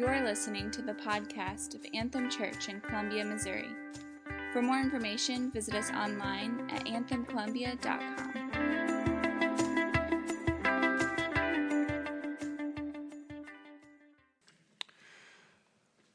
[0.00, 3.68] You are listening to the podcast of Anthem Church in Columbia, Missouri.
[4.50, 8.30] For more information, visit us online at anthemcolumbia.com.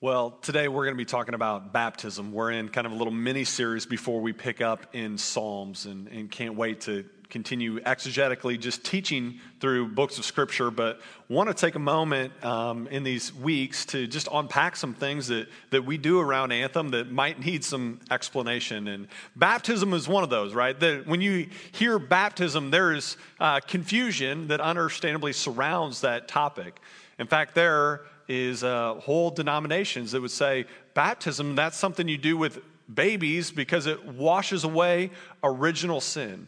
[0.02, 2.32] Well, today we're going to be talking about baptism.
[2.32, 6.08] We're in kind of a little mini series before we pick up in Psalms and,
[6.08, 7.06] and can't wait to
[7.36, 10.72] continue exegetically just teaching through books of Scripture.
[10.72, 15.28] But want to take a moment um, in these weeks to just unpack some things
[15.28, 18.88] that, that we do around Anthem that might need some explanation.
[18.88, 20.80] And baptism is one of those, right?
[20.80, 26.80] That when you hear baptism, there is uh, confusion that understandably surrounds that topic.
[27.20, 32.38] In fact, there is uh, whole denominations that would say baptism, that's something you do
[32.38, 32.60] with
[32.94, 35.12] babies because it washes away
[35.44, 36.48] original sin.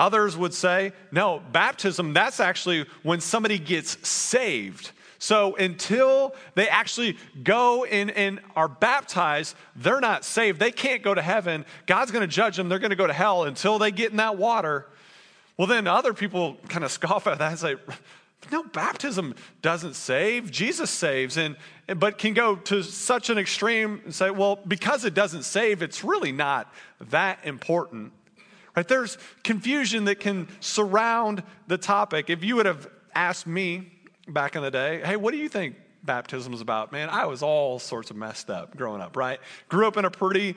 [0.00, 4.92] Others would say, no, baptism, that's actually when somebody gets saved.
[5.18, 10.58] So until they actually go and, and are baptized, they're not saved.
[10.58, 11.66] They can't go to heaven.
[11.84, 12.70] God's going to judge them.
[12.70, 14.86] They're going to go to hell until they get in that water.
[15.58, 17.76] Well, then other people kind of scoff at that and say,
[18.50, 20.50] no, baptism doesn't save.
[20.50, 21.56] Jesus saves, and
[21.94, 26.02] but can go to such an extreme and say, well, because it doesn't save, it's
[26.02, 26.72] really not
[27.10, 28.12] that important.
[28.80, 28.88] Right?
[28.88, 32.30] There's confusion that can surround the topic.
[32.30, 33.92] If you would have asked me
[34.26, 36.90] back in the day, hey, what do you think baptism is about?
[36.90, 39.38] Man, I was all sorts of messed up growing up, right?
[39.68, 40.56] Grew up in a pretty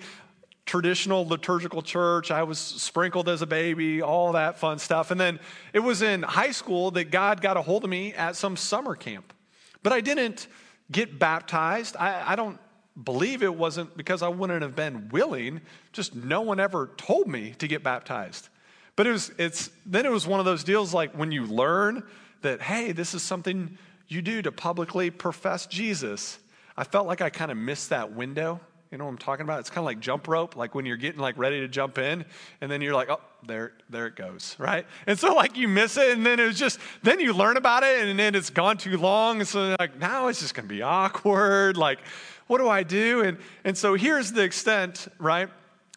[0.65, 2.31] traditional liturgical church.
[2.31, 5.11] I was sprinkled as a baby, all that fun stuff.
[5.11, 5.37] And then
[5.73, 8.95] it was in high school that God got a hold of me at some summer
[8.95, 9.33] camp.
[9.81, 10.47] But I didn't
[10.89, 11.97] get baptized.
[11.97, 12.57] I, I don't
[13.01, 17.55] believe it wasn't because I wouldn't have been willing, just no one ever told me
[17.59, 18.49] to get baptized.
[18.95, 22.03] But it was, it's, then it was one of those deals like when you learn
[22.41, 23.77] that, hey, this is something
[24.07, 26.37] you do to publicly profess Jesus.
[26.77, 28.59] I felt like I kind of missed that window
[28.93, 29.59] you know what I'm talking about?
[29.59, 32.23] It's kind of like jump rope, like when you're getting like ready to jump in,
[32.61, 34.85] and then you're like, oh, there, there it goes, right?
[35.07, 38.07] And so like you miss it, and then it's just then you learn about it,
[38.07, 41.75] and then it's gone too long, and so like now it's just gonna be awkward.
[41.75, 42.01] Like,
[42.45, 43.21] what do I do?
[43.21, 45.49] And and so here's the extent, right?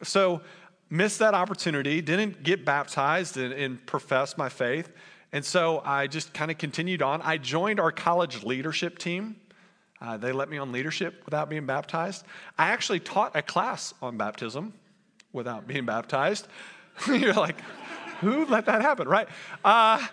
[0.02, 0.40] So
[0.88, 4.90] missed that opportunity, didn't get baptized and, and profess my faith,
[5.32, 7.20] and so I just kind of continued on.
[7.20, 9.36] I joined our college leadership team.
[10.00, 12.24] Uh, they let me on leadership without being baptized.
[12.58, 14.74] I actually taught a class on baptism
[15.32, 16.48] without being baptized.
[17.06, 17.60] You're like,
[18.20, 19.28] who let that happen, right?
[19.64, 20.04] Uh,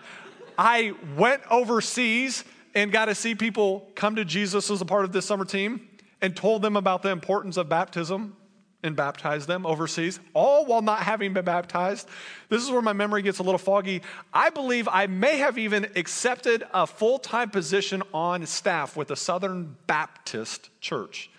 [0.56, 2.44] I went overseas
[2.74, 5.88] and got to see people come to Jesus as a part of this summer team
[6.20, 8.36] and told them about the importance of baptism
[8.84, 12.08] and baptized them overseas, all while not having been baptized.
[12.48, 14.02] This is where my memory gets a little foggy.
[14.32, 19.16] I believe I may have even accepted a full time position on staff with the
[19.16, 21.30] Southern Baptist Church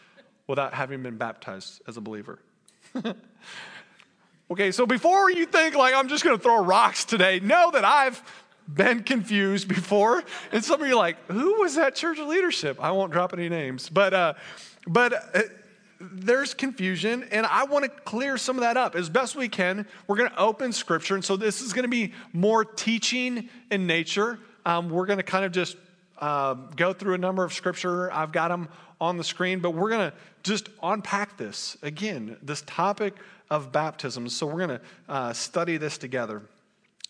[0.47, 2.39] without having been baptized as a believer.
[4.51, 8.21] okay, so before you think like I'm just to throw rocks today, know that I've
[8.67, 10.23] been confused before.
[10.51, 12.77] And some of you are like, who was that church leadership?
[12.81, 14.33] I won't drop any names, but, uh,
[14.87, 15.41] but, uh,
[16.13, 19.85] there's confusion, and I want to clear some of that up as best we can.
[20.07, 23.87] We're going to open scripture, and so this is going to be more teaching in
[23.87, 24.39] nature.
[24.65, 25.77] Um, we're going to kind of just
[26.19, 28.11] uh, go through a number of scripture.
[28.11, 32.63] I've got them on the screen, but we're going to just unpack this again, this
[32.65, 33.15] topic
[33.49, 34.29] of baptism.
[34.29, 36.41] So we're going to uh, study this together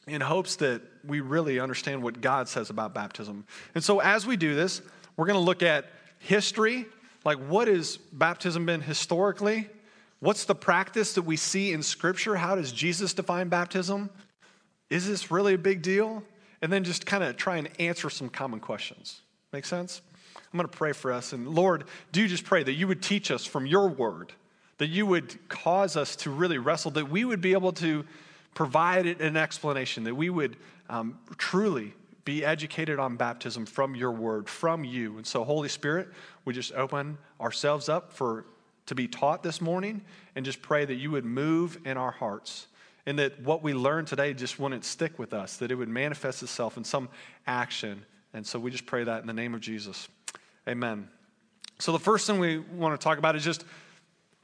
[0.07, 3.45] in hopes that we really understand what God says about baptism.
[3.73, 4.81] And so as we do this,
[5.17, 5.85] we're going to look at
[6.19, 6.85] history
[7.25, 9.68] like, what has baptism been historically?
[10.19, 12.36] What's the practice that we see in Scripture?
[12.36, 14.09] How does Jesus define baptism?
[14.90, 16.24] Is this really a big deal?
[16.62, 19.22] And then just kind of try and answer some common questions.
[19.52, 20.02] Make sense?
[20.36, 21.34] I'm going to pray for us.
[21.34, 24.31] And Lord, do you just pray that you would teach us from your word,
[24.78, 28.06] that you would cause us to really wrestle, that we would be able to
[28.53, 30.56] provide an explanation, that we would
[30.90, 31.94] um, truly
[32.25, 35.18] be educated on baptism from your word, from you.
[35.18, 36.10] And so, Holy Spirit,
[36.44, 38.45] we just open ourselves up for
[38.88, 40.04] to be taught this morning
[40.36, 42.68] and just pray that you would move in our hearts
[43.06, 46.42] and that what we learned today just wouldn't stick with us, that it would manifest
[46.42, 47.10] itself in some
[47.45, 48.04] action.
[48.33, 50.07] And so we just pray that in the name of Jesus.
[50.68, 51.07] Amen.
[51.80, 53.63] So the first thing we want to talk about is just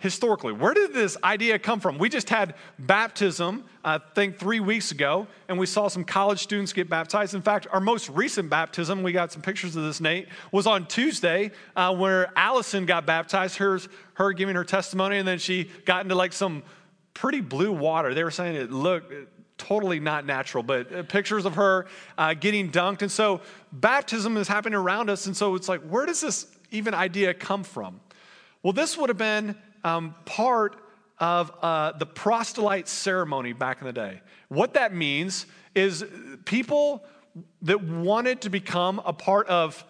[0.02, 0.52] historically.
[0.52, 2.00] Where did this idea come from?
[2.00, 6.74] We just had baptism, I think, three weeks ago, and we saw some college students
[6.74, 7.36] get baptized.
[7.36, 10.88] In fact, our most recent baptism, we got some pictures of this, Nate, was on
[10.88, 16.02] Tuesday, uh, where Allison got baptized, hers, her giving her testimony, and then she got
[16.04, 16.64] into like some
[17.14, 18.16] pretty blue water.
[18.16, 19.14] They were saying it looked
[19.60, 21.86] totally not natural, but uh, pictures of her
[22.18, 23.04] uh, getting dunked.
[23.04, 25.28] And so baptism is happening around us.
[25.28, 28.00] And so it's like, where does this even idea come from?
[28.64, 30.78] Well, this would have been um, part
[31.20, 34.22] of uh, the proselyte ceremony back in the day.
[34.48, 35.46] What that means
[35.76, 36.04] is
[36.46, 37.04] people
[37.62, 39.86] that wanted to become a part of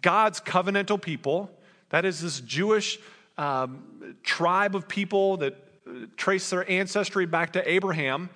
[0.00, 1.50] God's covenantal people,
[1.90, 2.98] that is, this Jewish
[3.38, 5.54] um, tribe of people that
[5.86, 8.30] uh, trace their ancestry back to Abraham,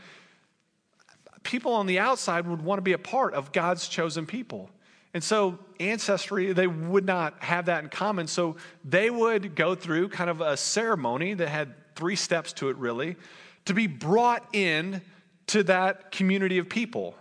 [1.43, 4.71] people on the outside would want to be a part of God's chosen people.
[5.17, 8.27] And so, ancestry, they would not have that in common.
[8.27, 12.77] So, they would go through kind of a ceremony that had three steps to it,
[12.77, 13.17] really,
[13.65, 15.01] to be brought in
[15.47, 17.15] to that community of people.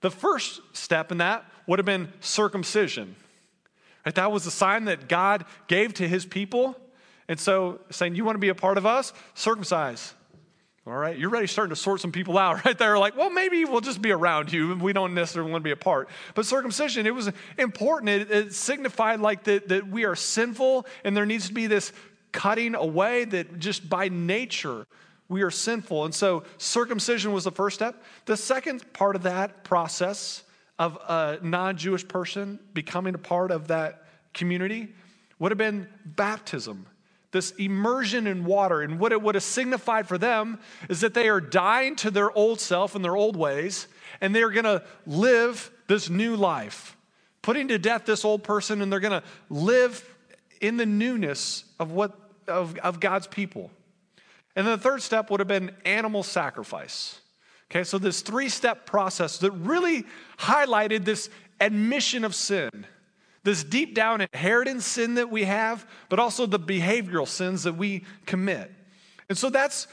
[0.00, 3.14] The first step in that would have been circumcision.
[4.04, 4.16] Right?
[4.16, 6.76] That was the sign that God gave to his people.
[7.28, 9.12] And so, saying, You want to be a part of us?
[9.34, 10.12] Circumcise.
[10.84, 12.98] All right, you're already starting to sort some people out right there.
[12.98, 14.72] Like, well, maybe we'll just be around you.
[14.72, 16.08] and We don't necessarily want to be a part.
[16.34, 18.08] But circumcision, it was important.
[18.08, 21.92] It, it signified like that, that we are sinful and there needs to be this
[22.32, 24.86] cutting away that just by nature
[25.28, 26.04] we are sinful.
[26.04, 28.02] And so circumcision was the first step.
[28.26, 30.42] The second part of that process
[30.78, 34.94] of a non Jewish person becoming a part of that community
[35.38, 36.86] would have been baptism.
[37.32, 38.82] This immersion in water.
[38.82, 42.30] And what it would have signified for them is that they are dying to their
[42.30, 43.88] old self and their old ways,
[44.20, 46.96] and they're going to live this new life,
[47.42, 50.04] putting to death this old person, and they're going to live
[50.60, 52.18] in the newness of what
[52.48, 53.70] of, of God's people.
[54.54, 57.20] And then the third step would have been animal sacrifice.
[57.70, 60.04] Okay, so this three step process that really
[60.38, 61.30] highlighted this
[61.60, 62.86] admission of sin,
[63.44, 68.04] this deep down inherited sin that we have, but also the behavioral sins that we
[68.26, 68.70] commit.
[69.28, 69.88] And so that's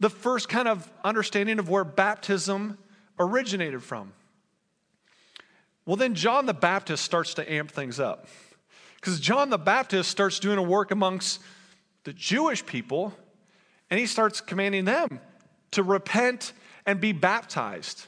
[0.00, 2.78] the first kind of understanding of where baptism
[3.18, 4.12] originated from.
[5.86, 8.26] Well, then John the Baptist starts to amp things up.
[8.96, 11.40] Because John the Baptist starts doing a work amongst
[12.04, 13.14] the Jewish people,
[13.90, 15.20] and he starts commanding them
[15.72, 16.52] to repent
[16.86, 18.06] and be baptized.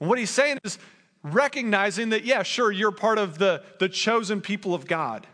[0.00, 0.78] And what he's saying is
[1.22, 5.26] recognizing that, yeah, sure, you're part of the, the chosen people of God,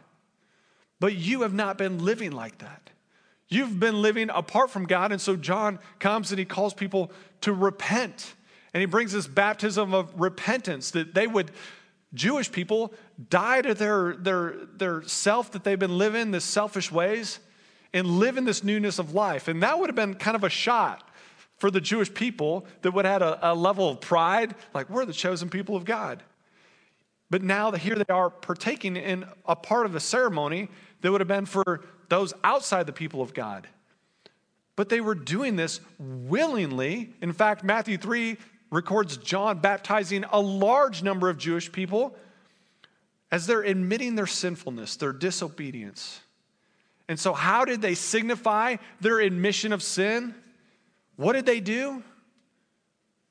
[1.00, 2.90] but you have not been living like that.
[3.49, 5.11] You've been living apart from God.
[5.11, 8.35] And so John comes and he calls people to repent.
[8.75, 11.50] And he brings this baptism of repentance that they would,
[12.12, 12.93] Jewish people,
[13.31, 17.38] die to their, their, their self that they've been living, the selfish ways,
[17.94, 19.49] and live in this newness of life.
[19.49, 21.07] And that would have been kind of a shot
[21.58, 25.05] for the Jewish people that would have had a, a level of pride, like we're
[25.05, 26.22] the chosen people of God.
[27.31, 30.69] But now that here they are partaking in a part of a ceremony
[31.02, 33.69] that would have been for those outside the people of God.
[34.76, 37.12] But they were doing this willingly.
[37.20, 38.37] In fact, Matthew 3
[38.70, 42.16] records John baptizing a large number of Jewish people
[43.31, 46.20] as they're admitting their sinfulness, their disobedience.
[47.08, 50.34] And so, how did they signify their admission of sin?
[51.19, 52.05] What did they do?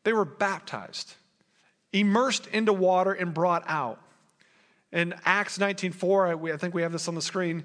[0.03, 1.15] They were baptized,
[1.93, 4.01] immersed into water, and brought out.
[4.91, 7.63] In Acts 19:4, I think we have this on the screen.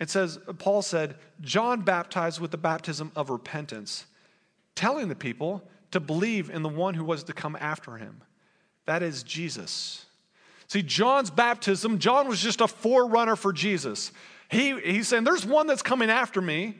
[0.00, 4.06] It says, Paul said, John baptized with the baptism of repentance,
[4.74, 5.62] telling the people
[5.92, 8.22] to believe in the one who was to come after him.
[8.86, 10.04] That is Jesus.
[10.66, 14.10] See, John's baptism, John was just a forerunner for Jesus.
[14.50, 16.78] He, he's saying, There's one that's coming after me.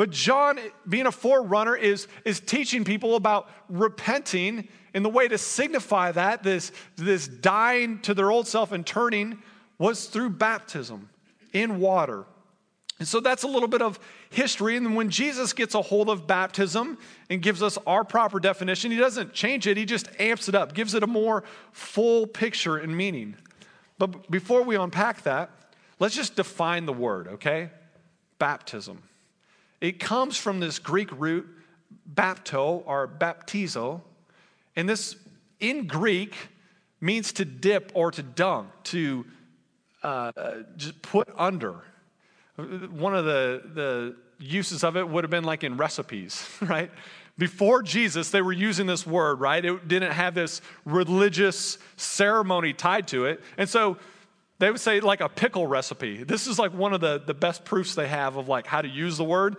[0.00, 4.66] But John, being a forerunner, is, is teaching people about repenting.
[4.94, 9.42] And the way to signify that, this, this dying to their old self and turning,
[9.76, 11.10] was through baptism
[11.52, 12.24] in water.
[12.98, 14.78] And so that's a little bit of history.
[14.78, 16.96] And when Jesus gets a hold of baptism
[17.28, 20.72] and gives us our proper definition, he doesn't change it, he just amps it up,
[20.72, 23.36] gives it a more full picture and meaning.
[23.98, 25.50] But before we unpack that,
[26.00, 27.68] Let's just define the word, okay?
[28.38, 29.02] Baptism.
[29.80, 31.48] It comes from this Greek root,
[32.12, 34.02] bapto or baptizo.
[34.76, 35.16] And this,
[35.58, 36.34] in Greek,
[37.00, 39.24] means to dip or to dunk, to
[40.02, 40.32] uh,
[40.76, 41.82] just put under.
[42.56, 46.90] One of the, the uses of it would have been like in recipes, right?
[47.38, 49.64] Before Jesus, they were using this word, right?
[49.64, 53.40] It didn't have this religious ceremony tied to it.
[53.56, 53.96] And so
[54.60, 56.22] they would say like a pickle recipe.
[56.22, 58.88] This is like one of the, the best proofs they have of like how to
[58.88, 59.56] use the word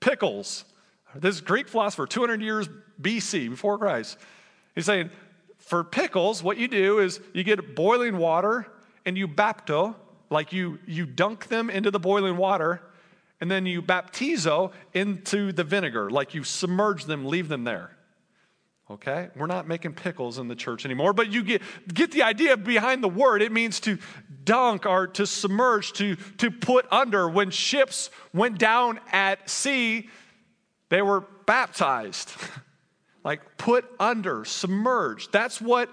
[0.00, 0.64] pickles.
[1.14, 2.68] This Greek philosopher, 200 years
[3.00, 4.18] BC, before Christ,
[4.74, 5.10] he's saying,
[5.56, 8.66] for pickles, what you do is you get boiling water
[9.06, 9.94] and you bapto,
[10.28, 12.82] like you, you dunk them into the boiling water,
[13.40, 17.96] and then you baptizo into the vinegar, like you submerge them, leave them there.
[18.90, 19.28] Okay?
[19.36, 23.02] We're not making pickles in the church anymore, but you get, get the idea behind
[23.02, 23.42] the word.
[23.42, 23.98] It means to
[24.44, 27.28] dunk or to submerge, to, to put under.
[27.28, 30.08] When ships went down at sea,
[30.88, 32.32] they were baptized.
[33.24, 35.32] like put under, submerged.
[35.32, 35.90] That's what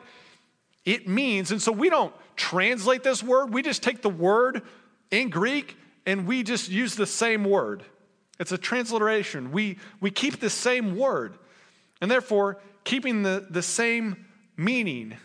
[0.86, 1.52] it means.
[1.52, 4.62] And so we don't translate this word, we just take the word
[5.12, 7.84] in Greek and we just use the same word.
[8.40, 9.52] It's a transliteration.
[9.52, 11.38] We, we keep the same word.
[12.02, 14.26] And therefore, keeping the, the same
[14.56, 15.18] meaning.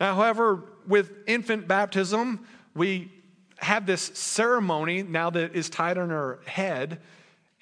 [0.00, 3.10] Now, however, with infant baptism, we
[3.56, 7.00] have this ceremony now that is tied on our head,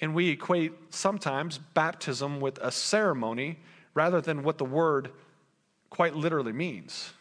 [0.01, 3.59] and we equate sometimes baptism with a ceremony
[3.95, 5.11] rather than what the word
[5.91, 7.13] quite literally means,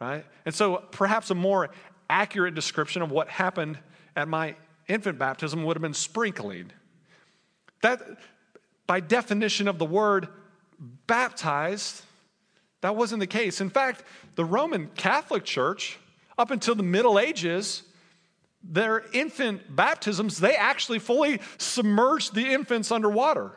[0.00, 0.24] right?
[0.44, 1.70] And so perhaps a more
[2.08, 3.78] accurate description of what happened
[4.16, 4.56] at my
[4.88, 6.72] infant baptism would have been sprinkling.
[7.82, 8.02] That,
[8.86, 10.28] by definition of the word,
[11.06, 12.02] baptized,
[12.80, 13.60] that wasn't the case.
[13.60, 14.02] In fact,
[14.34, 15.98] the Roman Catholic Church,
[16.38, 17.82] up until the Middle Ages,
[18.62, 23.52] their infant baptisms, they actually fully submerged the infants underwater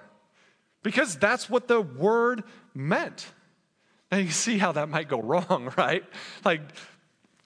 [0.81, 3.27] because that's what the word meant.
[4.11, 6.03] Now you see how that might go wrong, right?
[6.45, 6.61] Like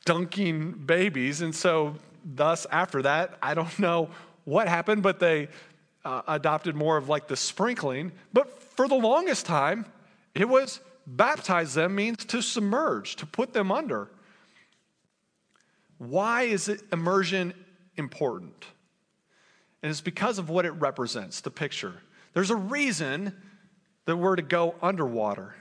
[0.05, 1.41] dunking babies.
[1.41, 4.09] And so, thus, after that, I don't know
[4.43, 5.49] what happened, but they
[6.03, 8.11] uh, adopted more of like the sprinkling.
[8.33, 9.85] But for the longest time,
[10.33, 14.09] it was baptize them means to submerge, to put them under.
[15.97, 17.53] Why is it immersion
[17.95, 18.65] important?
[19.81, 21.95] And it's because of what it represents, the picture.
[22.33, 23.35] There's a reason
[24.05, 25.55] that we're to go underwater.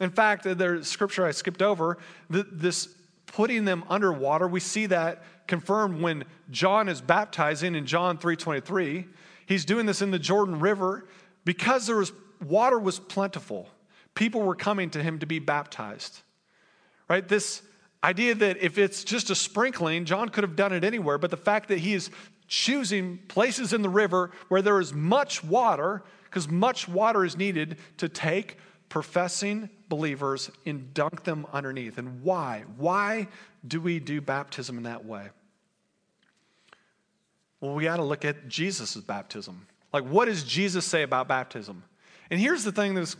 [0.00, 1.98] In fact, there's scripture I skipped over,
[2.28, 2.88] this
[3.26, 9.06] putting them underwater, we see that confirmed when John is baptizing in John 3:23.
[9.46, 11.08] He's doing this in the Jordan River
[11.44, 13.68] because there was water was plentiful.
[14.14, 16.20] People were coming to him to be baptized.
[17.08, 17.26] Right?
[17.26, 17.62] This
[18.02, 21.36] idea that if it's just a sprinkling, John could have done it anywhere, but the
[21.36, 22.10] fact that he is
[22.48, 27.78] choosing places in the river where there is much water, because much water is needed
[27.98, 31.98] to take professing believers and dunk them underneath.
[31.98, 32.64] And why?
[32.76, 33.28] Why
[33.66, 35.28] do we do baptism in that way?
[37.60, 39.66] Well, we got to look at Jesus' baptism.
[39.92, 41.82] Like, what does Jesus say about baptism?
[42.30, 43.16] And here's the thing that's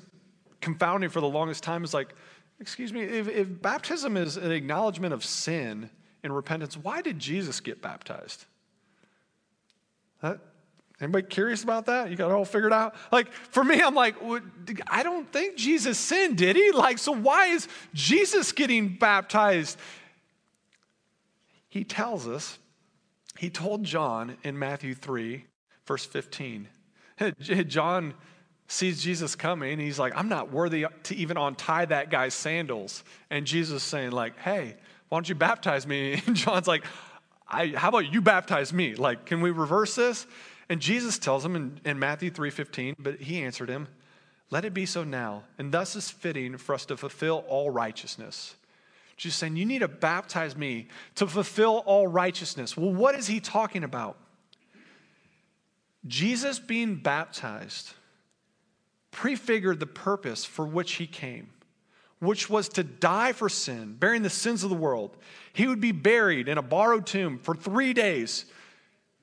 [0.60, 2.14] confounding for the longest time is like,
[2.60, 5.90] excuse me, if, if baptism is an acknowledgement of sin
[6.22, 8.44] and repentance, why did Jesus get baptized?
[10.22, 10.38] That,
[11.00, 12.10] anybody curious about that?
[12.10, 12.94] You got it all figured out?
[13.10, 14.16] Like, for me, I'm like,
[14.88, 16.70] I don't think Jesus sinned, did he?
[16.72, 19.78] Like, so why is Jesus getting baptized?
[21.68, 22.58] He tells us,
[23.38, 25.44] he told John in Matthew 3,
[25.86, 26.68] verse 15.
[27.66, 28.14] John
[28.70, 29.80] sees Jesus coming.
[29.80, 33.02] He's like, I'm not worthy to even untie that guy's sandals.
[33.28, 34.76] And Jesus saying, like, hey,
[35.08, 36.22] why don't you baptize me?
[36.26, 36.84] And John's like,
[37.48, 38.94] I, how about you baptize me?
[38.94, 40.24] Like, can we reverse this?
[40.68, 43.88] And Jesus tells him in, in Matthew 3.15, but he answered him,
[44.50, 48.54] let it be so now, and thus is fitting for us to fulfill all righteousness.
[49.16, 50.86] Jesus saying, you need to baptize me
[51.16, 52.76] to fulfill all righteousness.
[52.76, 54.16] Well, what is he talking about?
[56.06, 57.94] Jesus being baptized
[59.10, 61.50] prefigured the purpose for which he came,
[62.18, 65.16] which was to die for sin, bearing the sins of the world.
[65.52, 68.44] He would be buried in a borrowed tomb for three days.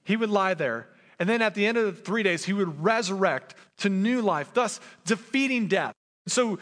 [0.03, 0.89] He would lie there.
[1.20, 4.51] And then at the end of the three days, he would resurrect to new life,
[4.53, 5.94] thus defeating death.
[6.27, 6.60] So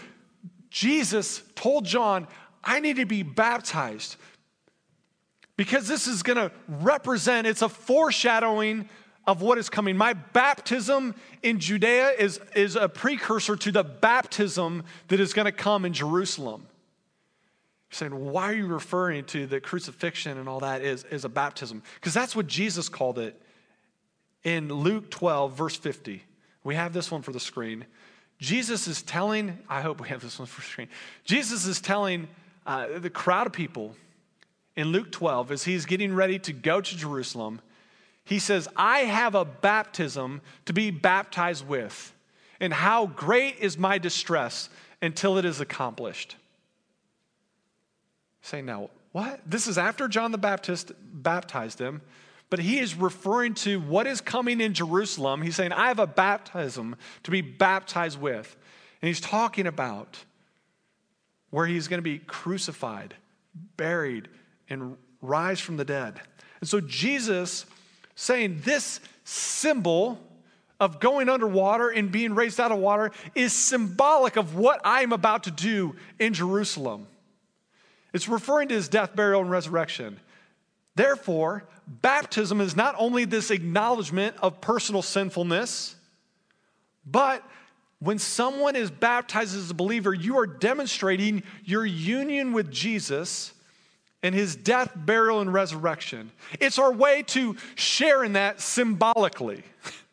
[0.70, 2.28] Jesus told John,
[2.64, 4.16] I need to be baptized
[5.58, 8.90] because this is going to represent, it's a foreshadowing
[9.28, 9.98] of what is coming.
[9.98, 15.52] My baptism in Judea is, is a precursor to the baptism that is going to
[15.52, 16.68] come in Jerusalem.
[17.90, 21.30] You're saying, why are you referring to the crucifixion and all that as, as a
[21.30, 21.82] baptism?
[21.96, 23.42] Because that's what Jesus called it
[24.44, 26.24] in Luke 12, verse 50.
[26.64, 27.86] We have this one for the screen.
[28.40, 30.90] Jesus is telling, I hope we have this one for the screen.
[31.24, 32.28] Jesus is telling
[32.66, 33.96] uh, the crowd of people
[34.76, 37.62] in Luke 12 as he's getting ready to go to Jerusalem
[38.26, 42.14] he says, I have a baptism to be baptized with,
[42.60, 44.70] and how great is my distress
[45.02, 46.36] until it is accomplished.
[48.42, 49.40] Say now, what?
[49.46, 52.02] This is after John the Baptist baptized him,
[52.50, 55.42] but he is referring to what is coming in Jerusalem.
[55.42, 58.56] He's saying, I have a baptism to be baptized with.
[59.02, 60.24] And he's talking about
[61.50, 63.16] where he's going to be crucified,
[63.78, 64.28] buried,
[64.70, 66.22] and rise from the dead.
[66.60, 67.66] And so Jesus
[68.16, 70.20] saying this symbol
[70.80, 75.44] of going underwater and being raised out of water is symbolic of what I'm about
[75.44, 77.08] to do in Jerusalem.
[78.14, 80.20] It's referring to his death, burial, and resurrection.
[80.96, 85.96] Therefore, baptism is not only this acknowledgement of personal sinfulness,
[87.06, 87.44] but
[88.00, 93.54] when someone is baptized as a believer, you are demonstrating your union with Jesus
[94.26, 96.32] and his death, burial, and resurrection.
[96.60, 99.62] It's our way to share in that symbolically.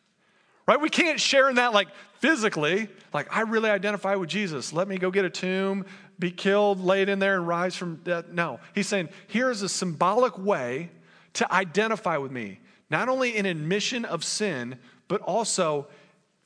[0.67, 0.79] right?
[0.79, 1.87] We can't share in that like
[2.19, 4.71] physically, like I really identify with Jesus.
[4.71, 5.87] Let me go get a tomb,
[6.19, 8.25] be killed, laid in there, and rise from death.
[8.31, 10.91] No, he's saying here is a symbolic way
[11.33, 12.59] to identify with me,
[12.91, 14.77] not only in admission of sin,
[15.07, 15.87] but also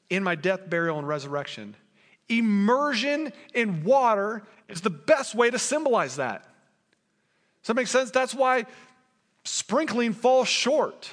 [0.09, 1.75] in my death, burial, and resurrection.
[2.29, 6.46] Immersion in water is the best way to symbolize that.
[7.67, 8.11] Does that make sense?
[8.11, 8.65] That's why
[9.43, 11.09] sprinkling falls short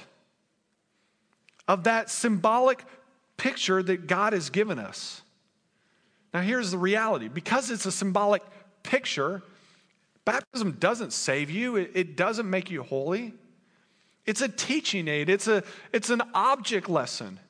[1.67, 2.85] of that symbolic
[3.37, 5.23] picture that God has given us.
[6.33, 8.41] Now, here's the reality because it's a symbolic
[8.85, 9.43] picture,
[10.25, 13.35] baptism doesn't save you, it, doesn't make you holy.
[14.25, 17.41] It's a teaching aid, it's, a, it's an object lesson.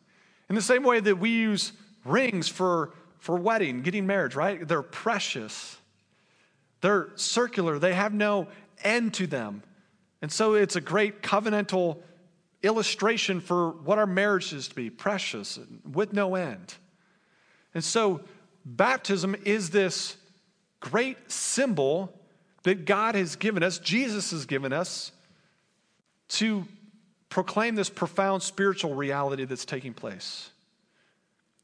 [0.49, 1.73] In the same way that we use
[2.07, 4.67] rings for, for wedding, getting marriage, right?
[4.67, 5.77] They're precious,
[6.81, 8.49] they're circular, they have no
[8.85, 9.63] end to them.
[10.23, 11.99] And so it's a great covenantal
[12.63, 15.59] illustration for what our marriage is to be precious
[15.91, 16.75] with no end.
[17.75, 18.21] And so
[18.65, 20.17] baptism is this
[20.81, 22.13] great symbol
[22.63, 25.13] that God has given us, Jesus has given us,
[26.29, 26.67] to
[27.29, 30.51] proclaim this profound spiritual reality that's taking place.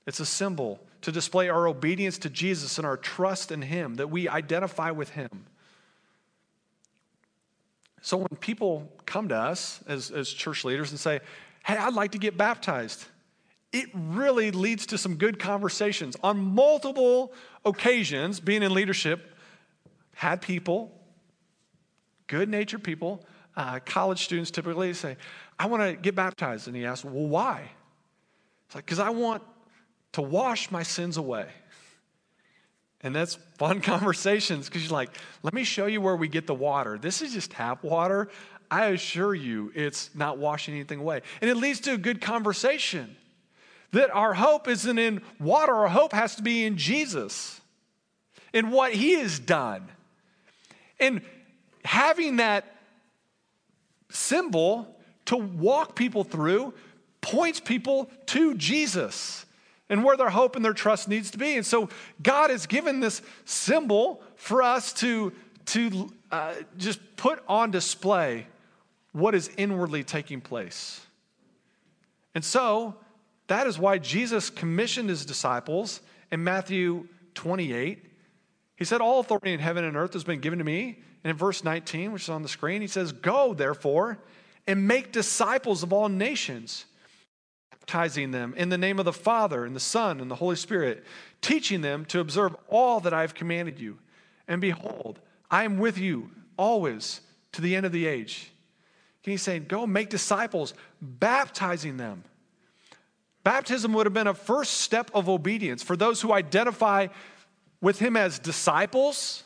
[0.07, 4.11] It's a symbol to display our obedience to Jesus and our trust in Him, that
[4.11, 5.47] we identify with Him.
[8.03, 11.21] So when people come to us as, as church leaders and say,
[11.65, 13.05] Hey, I'd like to get baptized,
[13.73, 16.17] it really leads to some good conversations.
[16.23, 17.33] On multiple
[17.65, 19.35] occasions, being in leadership,
[20.15, 20.91] had people,
[22.27, 23.25] good natured people,
[23.57, 25.17] uh, college students typically say,
[25.59, 26.67] I want to get baptized.
[26.67, 27.71] And he asks, Well, why?
[28.67, 29.43] It's like, Because I want
[30.13, 31.47] to wash my sins away.
[33.03, 35.11] And that's fun conversations because you're like,
[35.43, 36.99] let me show you where we get the water.
[36.99, 38.29] This is just tap water.
[38.71, 41.23] I assure you, it's not washing anything away.
[41.41, 43.17] And it leads to a good conversation
[43.93, 47.61] that our hope isn't in water, our hope has to be in Jesus,
[48.53, 49.89] in what He has done.
[51.01, 51.23] And
[51.85, 52.65] having that
[54.11, 56.75] symbol to walk people through
[57.21, 59.45] points people to Jesus
[59.91, 61.57] and where their hope and their trust needs to be.
[61.57, 61.91] And so
[62.23, 65.33] God has given this symbol for us to,
[65.67, 68.47] to uh, just put on display
[69.13, 71.05] what is inwardly taking place.
[72.37, 72.95] And so
[73.49, 76.01] that is why Jesus commissioned his disciples
[76.31, 78.07] in Matthew 28.
[78.77, 81.03] He said, All authority in heaven and earth has been given to me.
[81.25, 84.19] And in verse 19, which is on the screen, he says, Go, therefore,
[84.69, 86.87] and make disciples of all nations
[87.81, 91.05] baptizing them in the name of the Father and the Son and the Holy Spirit,
[91.41, 93.99] teaching them to observe all that I have commanded you.
[94.47, 95.19] And behold,
[95.51, 97.21] I am with you always
[97.53, 98.53] to the end of the age.
[99.23, 102.25] He's saying, Go make disciples, baptizing them.
[103.43, 107.09] Baptism would have been a first step of obedience for those who identify
[107.81, 109.45] with him as disciples,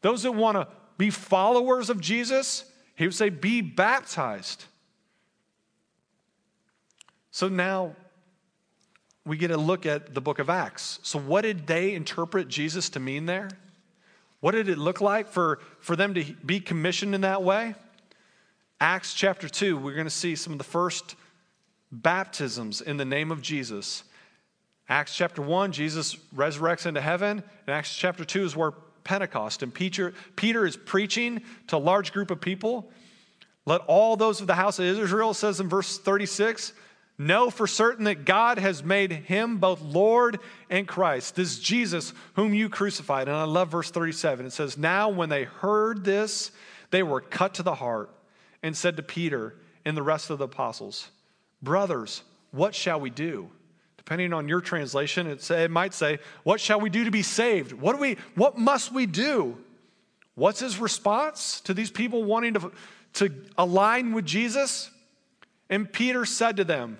[0.00, 0.66] those that want to
[0.96, 2.64] be followers of Jesus.
[2.96, 4.64] He would say, Be baptized.
[7.34, 7.96] So now
[9.26, 11.00] we get a look at the book of Acts.
[11.02, 13.50] So, what did they interpret Jesus to mean there?
[14.38, 17.74] What did it look like for, for them to be commissioned in that way?
[18.80, 21.16] Acts chapter 2, we're going to see some of the first
[21.90, 24.04] baptisms in the name of Jesus.
[24.88, 27.42] Acts chapter 1, Jesus resurrects into heaven.
[27.66, 29.64] And Acts chapter 2 is where Pentecost.
[29.64, 32.92] And Peter, Peter is preaching to a large group of people.
[33.66, 36.74] Let all those of the house of Israel, says in verse 36,
[37.16, 42.54] Know for certain that God has made him both Lord and Christ, this Jesus whom
[42.54, 43.28] you crucified.
[43.28, 44.46] And I love verse 37.
[44.46, 46.50] It says, Now when they heard this,
[46.90, 48.10] they were cut to the heart
[48.64, 51.08] and said to Peter and the rest of the apostles,
[51.62, 53.48] Brothers, what shall we do?
[53.96, 57.22] Depending on your translation, it, say, it might say, What shall we do to be
[57.22, 57.72] saved?
[57.72, 59.56] What, do we, what must we do?
[60.34, 62.72] What's his response to these people wanting to,
[63.14, 64.90] to align with Jesus?
[65.70, 66.98] And Peter said to them,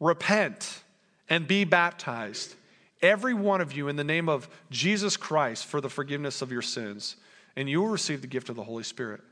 [0.00, 0.82] Repent
[1.28, 2.54] and be baptized,
[3.02, 6.62] every one of you, in the name of Jesus Christ for the forgiveness of your
[6.62, 7.16] sins,
[7.56, 9.22] and you will receive the gift of the Holy Spirit.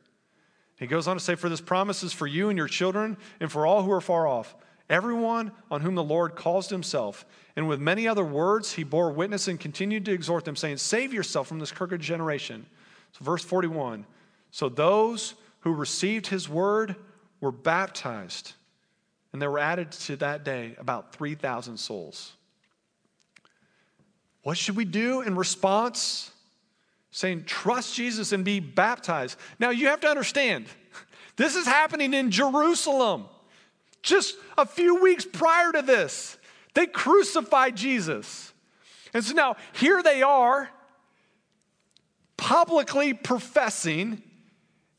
[0.78, 3.50] He goes on to say, For this promise is for you and your children and
[3.50, 4.54] for all who are far off,
[4.90, 7.24] everyone on whom the Lord calls himself.
[7.56, 11.14] And with many other words, he bore witness and continued to exhort them, saying, Save
[11.14, 12.66] yourself from this crooked generation.
[13.12, 14.04] So, verse 41
[14.50, 16.96] So those who received his word
[17.40, 18.54] were baptized,
[19.34, 22.34] and there were added to that day about 3,000 souls.
[24.44, 26.30] What should we do in response?
[27.10, 29.36] Saying, trust Jesus and be baptized.
[29.58, 30.66] Now, you have to understand,
[31.36, 33.24] this is happening in Jerusalem.
[34.02, 36.38] Just a few weeks prior to this,
[36.74, 38.52] they crucified Jesus.
[39.12, 40.70] And so now, here they are,
[42.36, 44.22] publicly professing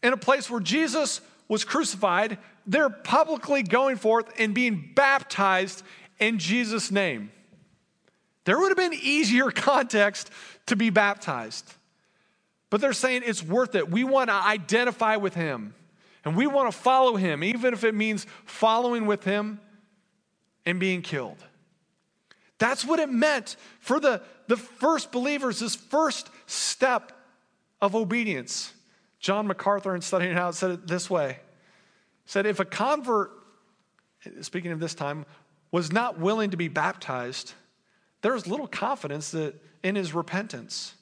[0.04, 2.38] in a place where Jesus was crucified.
[2.68, 5.84] They're publicly going forth and being baptized
[6.20, 7.32] in Jesus' name.
[8.46, 10.30] There would have been easier context
[10.68, 11.72] to be baptized.
[12.70, 13.90] But they're saying it's worth it.
[13.90, 15.74] We want to identify with him
[16.24, 19.60] and we want to follow him, even if it means following with him
[20.66, 21.38] and being killed.
[22.58, 27.12] That's what it meant for the, the first believers, this first step
[27.82, 28.74] of obedience.
[29.20, 31.40] John MacArthur, in studying it out, said it this way
[32.26, 33.32] said, If a convert,
[34.42, 35.26] speaking of this time,
[35.72, 37.54] was not willing to be baptized,
[38.22, 40.96] there's little confidence that in his repentance.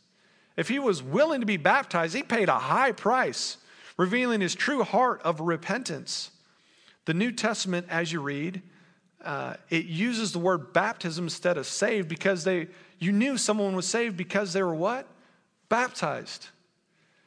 [0.57, 3.57] If he was willing to be baptized, he paid a high price,
[3.97, 6.31] revealing his true heart of repentance.
[7.05, 8.61] The New Testament, as you read,
[9.23, 12.67] uh, it uses the word baptism instead of saved because they
[12.99, 15.07] you knew someone was saved because they were what?
[15.69, 16.47] Baptized.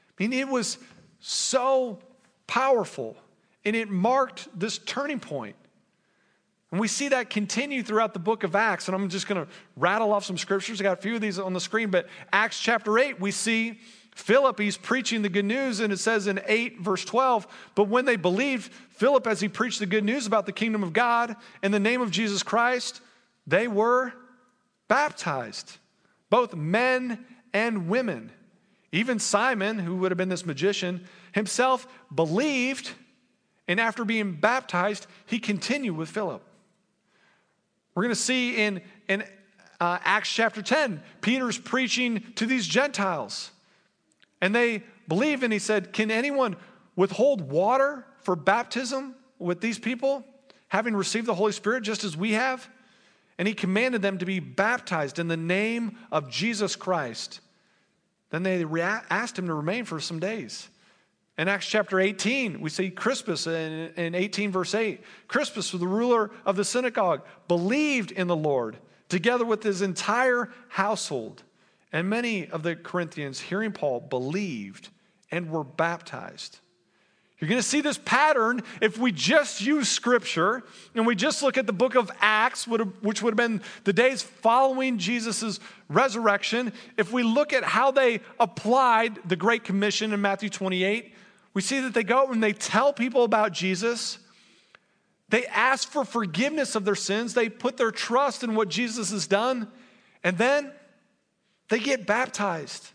[0.09, 0.79] I mean, it was
[1.21, 1.99] so
[2.47, 3.17] powerful,
[3.67, 5.57] and it marked this turning point.
[6.71, 8.89] And we see that continue throughout the book of Acts.
[8.89, 10.81] And I'm just going to rattle off some scriptures.
[10.81, 13.79] I got a few of these on the screen, but Acts chapter 8, we see
[14.15, 18.07] Philip, he's preaching the good news, and it says in 8, verse 12, but when
[18.07, 21.71] they believed Philip as he preached the good news about the kingdom of God in
[21.71, 23.03] the name of Jesus Christ,
[23.47, 24.15] they were
[24.89, 25.77] baptized,
[26.31, 28.33] both men and women.
[28.91, 32.93] Even Simon, who would have been this magician, himself believed,
[33.69, 36.43] and after being baptized, he continued with Philip.
[37.95, 39.25] We're going to see in, in
[39.81, 43.51] uh, Acts chapter 10, Peter's preaching to these Gentiles.
[44.41, 46.57] And they believe, and he said, Can anyone
[46.95, 50.25] withhold water for baptism with these people,
[50.69, 52.69] having received the Holy Spirit just as we have?
[53.39, 57.41] And he commanded them to be baptized in the name of Jesus Christ.
[58.31, 58.65] Then they
[59.11, 60.69] asked him to remain for some days.
[61.39, 65.03] In Acts chapter 18, we see Crispus in, in 18, verse 8.
[65.29, 71.43] Crispus, the ruler of the synagogue, believed in the Lord together with his entire household.
[71.93, 74.89] And many of the Corinthians, hearing Paul, believed
[75.31, 76.59] and were baptized.
[77.39, 80.63] You're going to see this pattern if we just use scripture
[80.95, 84.23] and we just look at the book of Acts, which would have been the days
[84.23, 86.73] following Jesus' resurrection.
[86.97, 91.13] If we look at how they applied the Great Commission in Matthew 28,
[91.57, 94.19] we see that they go and they tell people about Jesus.
[95.31, 97.33] They ask for forgiveness of their sins.
[97.33, 99.69] They put their trust in what Jesus has done.
[100.23, 100.71] And then
[101.71, 102.91] they get baptized.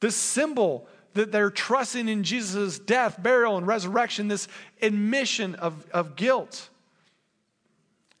[0.00, 4.48] The symbol that they're trusting in Jesus' death, burial, and resurrection, this
[4.82, 6.68] admission of, of guilt.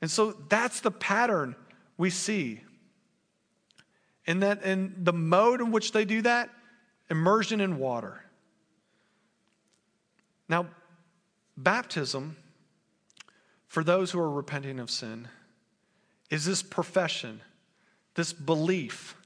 [0.00, 1.56] And so that's the pattern
[1.96, 2.60] we see.
[4.28, 6.50] And that in the mode in which they do that,
[7.10, 8.23] immersion in water.
[10.48, 10.66] Now,
[11.56, 12.36] baptism,
[13.66, 15.28] for those who are repenting of sin,
[16.30, 17.40] is this profession,
[18.14, 19.16] this belief.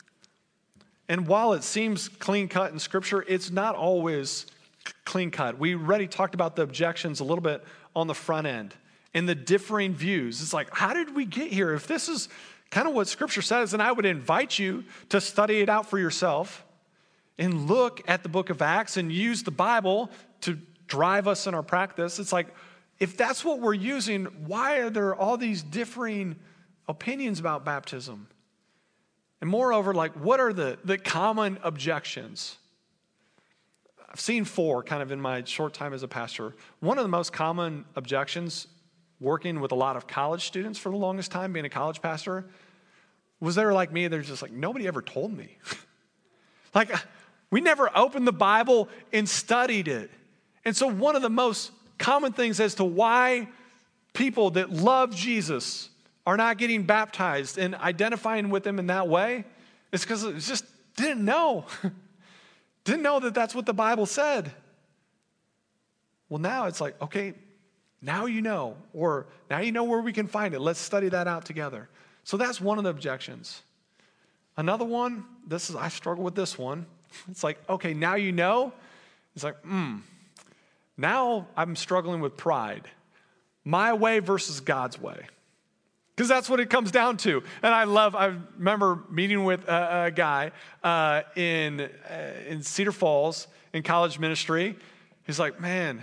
[1.09, 4.47] And while it seems clean cut in Scripture, it's not always
[5.05, 5.59] clean cut.
[5.59, 7.65] We already talked about the objections a little bit
[7.97, 8.75] on the front end
[9.15, 10.43] and the differing views.
[10.43, 11.73] It's like, how did we get here?
[11.73, 12.29] If this is
[12.71, 15.99] kind of what Scripture says, then I would invite you to study it out for
[15.99, 16.65] yourself
[17.39, 20.11] and look at the book of Acts and use the Bible
[20.43, 22.19] to drive us in our practice.
[22.19, 22.49] It's like,
[22.99, 26.37] if that's what we're using, why are there all these differing
[26.89, 28.27] opinions about baptism?
[29.41, 32.57] And moreover, like, what are the, the common objections?
[34.11, 36.55] I've seen four kind of in my short time as a pastor.
[36.81, 38.67] One of the most common objections,
[39.21, 42.47] working with a lot of college students for the longest time, being a college pastor,
[43.39, 45.59] was they're like me, they're just like, nobody ever told me.
[46.75, 46.91] like,
[47.51, 50.11] we never opened the Bible and studied it.
[50.69, 53.49] And so, one of the most common things as to why
[54.13, 55.89] people that love Jesus
[56.27, 59.47] are not getting baptized and identifying with him in that way
[59.93, 61.65] is because it just didn't know.
[62.85, 64.53] didn't know that that's what the Bible said.
[66.29, 67.33] Well, now it's like, okay,
[68.03, 70.61] now you know, or now you know where we can find it.
[70.61, 71.89] Let's study that out together.
[72.25, 73.63] So that's one of the objections.
[74.59, 76.85] Another one, this is, I struggle with this one.
[77.31, 78.75] It's like, okay, now you know.
[79.35, 80.01] It's like, hmm,
[80.99, 82.89] now I'm struggling with pride.
[83.65, 85.27] My way versus God's way.
[86.15, 87.45] Because that's what it comes down to.
[87.63, 90.51] And I love, I remember meeting with a, a guy
[90.83, 94.77] uh, in, uh, in Cedar Falls in college ministry.
[95.25, 96.03] He's like, man,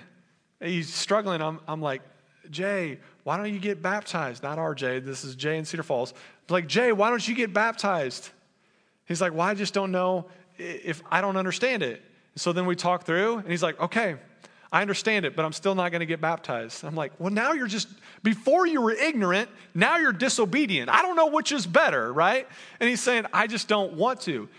[0.62, 1.42] he's struggling.
[1.42, 2.02] I'm, I'm like,
[2.50, 4.42] Jay, why don't you get baptized?
[4.42, 6.14] Not RJ, this is Jay in Cedar Falls.
[6.48, 8.30] I'm like, Jay, why don't you get baptized?
[9.06, 10.28] He's like, well, I just don't know
[10.58, 12.02] if I don't understand it.
[12.38, 14.16] So then we talk through, and he's like, okay,
[14.76, 16.84] I understand it, but I'm still not going to get baptized.
[16.84, 17.88] I'm like, well, now you're just,
[18.24, 20.90] before you were ignorant, now you're disobedient.
[20.90, 22.46] I don't know which is better, right?
[22.82, 24.50] And he's saying, I just don't want to.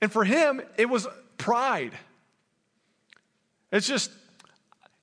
[0.00, 1.06] And for him, it was
[1.38, 1.92] pride.
[3.70, 4.10] It's just,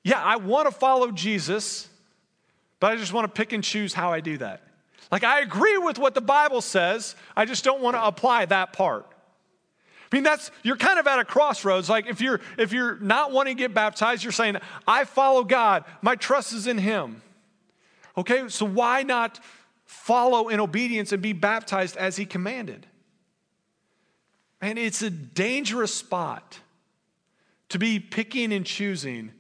[0.04, 1.88] yeah, I want to follow Jesus,
[2.82, 4.64] but I just want to pick and choose how I do that.
[5.14, 8.74] Like, I agree with what the Bible says, I just don't want to apply that
[8.74, 9.08] part.
[10.12, 11.89] I mean, that's you're kind of at a crossroads.
[11.89, 15.84] Like if you're if you're not wanting to get baptized, you're saying, I follow God,
[16.02, 17.22] my trust is in Him.
[18.17, 19.39] Okay, so why not
[19.86, 22.88] follow in obedience and be baptized as He commanded?
[24.62, 26.60] And it's a dangerous spot
[27.70, 29.32] to be picking and choosing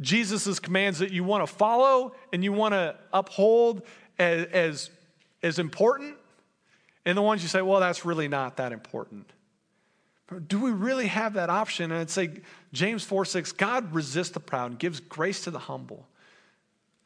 [0.00, 3.82] Jesus' commands that you want to follow and you want to uphold
[4.18, 4.90] as, as,
[5.42, 6.16] as important,
[7.04, 9.32] and the ones you say, well, that's really not that important.
[10.40, 11.90] Do we really have that option?
[11.90, 12.40] And I'd say,
[12.72, 16.08] James 4 6, God resists the proud and gives grace to the humble.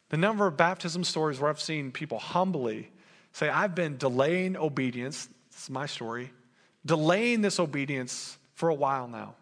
[0.09, 2.91] The number of baptism stories where I've seen people humbly
[3.33, 6.31] say, I've been delaying obedience, this is my story,
[6.85, 9.35] delaying this obedience for a while now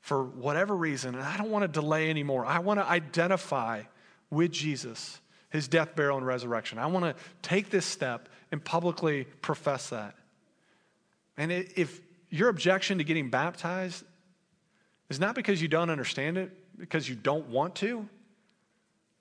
[0.00, 2.46] for whatever reason, and I don't want to delay anymore.
[2.46, 3.82] I want to identify
[4.30, 6.78] with Jesus, his death, burial, and resurrection.
[6.78, 10.14] I want to take this step and publicly profess that.
[11.36, 12.00] And if
[12.30, 14.04] your objection to getting baptized
[15.08, 18.08] is not because you don't understand it, because you don't want to,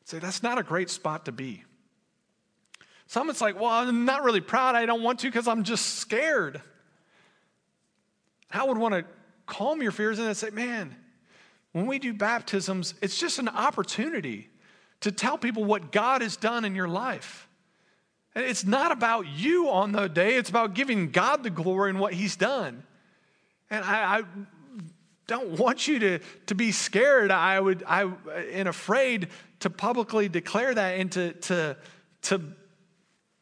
[0.06, 1.64] say that's not a great spot to be.
[3.08, 4.76] Someone's like, well, I'm not really proud.
[4.76, 6.62] I don't want to because I'm just scared.
[8.52, 9.06] I would want to
[9.48, 10.96] calm your fears and then say, man,
[11.72, 14.50] when we do baptisms, it's just an opportunity
[15.02, 17.48] to tell people what God has done in your life.
[18.36, 22.00] And it's not about you on the day, it's about giving God the glory in
[22.00, 22.84] what He's done.
[23.70, 24.24] And I, I
[25.28, 28.12] don't want you to, to be scared I would, I,
[28.52, 29.28] and afraid
[29.60, 31.78] to publicly declare that and to, to,
[32.24, 32.42] to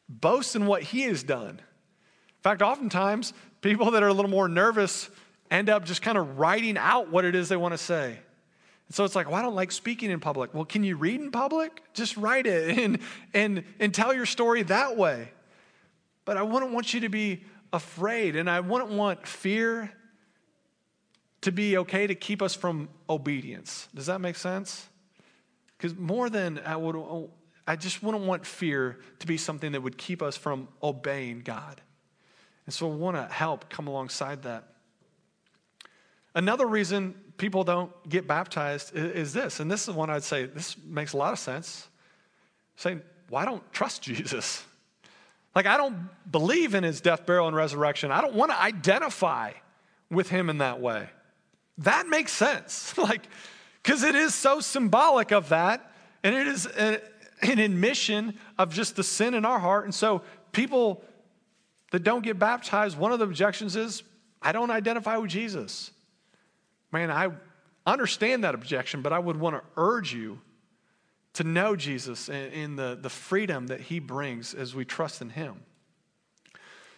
[0.08, 1.50] boast in what He has done.
[1.58, 5.08] In fact, oftentimes, people that are a little more nervous
[5.50, 8.18] end up just kind of writing out what it is they want to say.
[8.88, 10.54] And so it's like, well, I don't like speaking in public.
[10.54, 11.82] Well, can you read in public?
[11.94, 12.98] Just write it and,
[13.34, 15.30] and, and tell your story that way.
[16.24, 19.92] But I wouldn't want you to be afraid, and I wouldn't want fear
[21.42, 23.88] to be okay to keep us from obedience.
[23.94, 24.88] Does that make sense?
[25.76, 27.28] Because more than I would,
[27.66, 31.80] I just wouldn't want fear to be something that would keep us from obeying God.
[32.66, 34.64] And so I want to help come alongside that.
[36.34, 40.76] Another reason people don't get baptized is, this, and this is one I'd say this
[40.84, 41.88] makes a lot of sense.
[42.76, 44.64] Saying, why well, don't trust Jesus?
[45.54, 48.12] Like, I don't believe in his death, burial, and resurrection.
[48.12, 49.52] I don't want to identify
[50.10, 51.08] with him in that way.
[51.78, 52.96] That makes sense.
[52.98, 53.22] like,
[53.82, 57.00] because it is so symbolic of that, and it is a,
[57.42, 59.84] an admission of just the sin in our heart.
[59.84, 61.02] And so, people
[61.90, 64.02] that don't get baptized, one of the objections is,
[64.42, 65.90] I don't identify with Jesus.
[66.92, 67.30] Man, I
[67.86, 70.40] understand that objection, but I would want to urge you
[71.34, 75.60] to know Jesus in the, the freedom that he brings as we trust in him.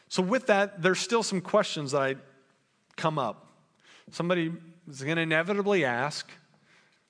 [0.08, 2.16] So, with that, there's still some questions that I
[2.96, 3.46] come up.
[4.10, 4.52] Somebody
[4.98, 6.30] is going to inevitably ask,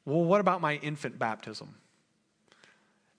[0.04, 1.74] well, what about my infant baptism?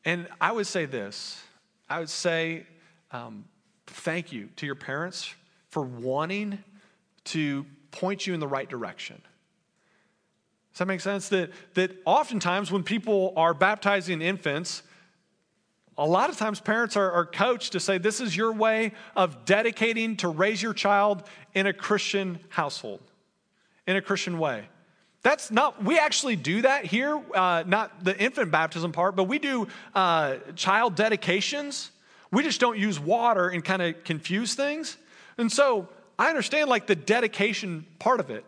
[0.03, 1.41] And I would say this
[1.89, 2.65] I would say,
[3.11, 3.45] um,
[3.85, 5.33] thank you to your parents
[5.69, 6.59] for wanting
[7.25, 9.21] to point you in the right direction.
[10.71, 11.29] Does that make sense?
[11.29, 14.83] That, that oftentimes when people are baptizing infants,
[15.97, 19.43] a lot of times parents are, are coached to say, This is your way of
[19.43, 23.01] dedicating to raise your child in a Christian household,
[23.87, 24.65] in a Christian way.
[25.23, 29.37] That's not, we actually do that here, uh, not the infant baptism part, but we
[29.37, 31.91] do uh, child dedications.
[32.31, 34.97] We just don't use water and kind of confuse things.
[35.37, 38.45] And so I understand like the dedication part of it,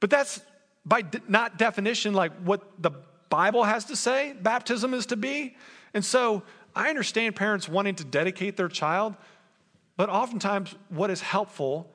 [0.00, 0.40] but that's
[0.84, 2.90] by de- not definition like what the
[3.28, 5.56] Bible has to say baptism is to be.
[5.94, 6.42] And so
[6.74, 9.14] I understand parents wanting to dedicate their child,
[9.96, 11.90] but oftentimes what is helpful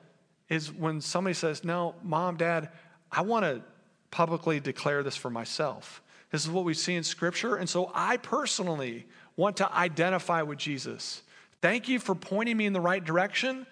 [0.48, 2.70] is when somebody says, No, mom, dad,
[3.10, 3.62] I want to
[4.10, 6.02] publicly declare this for myself.
[6.30, 7.56] This is what we see in Scripture.
[7.56, 11.22] And so I personally want to identify with Jesus.
[11.60, 13.66] Thank you for pointing me in the right direction.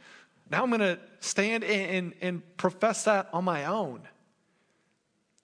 [0.51, 4.01] Now I'm going to stand and, and, profess that on my own.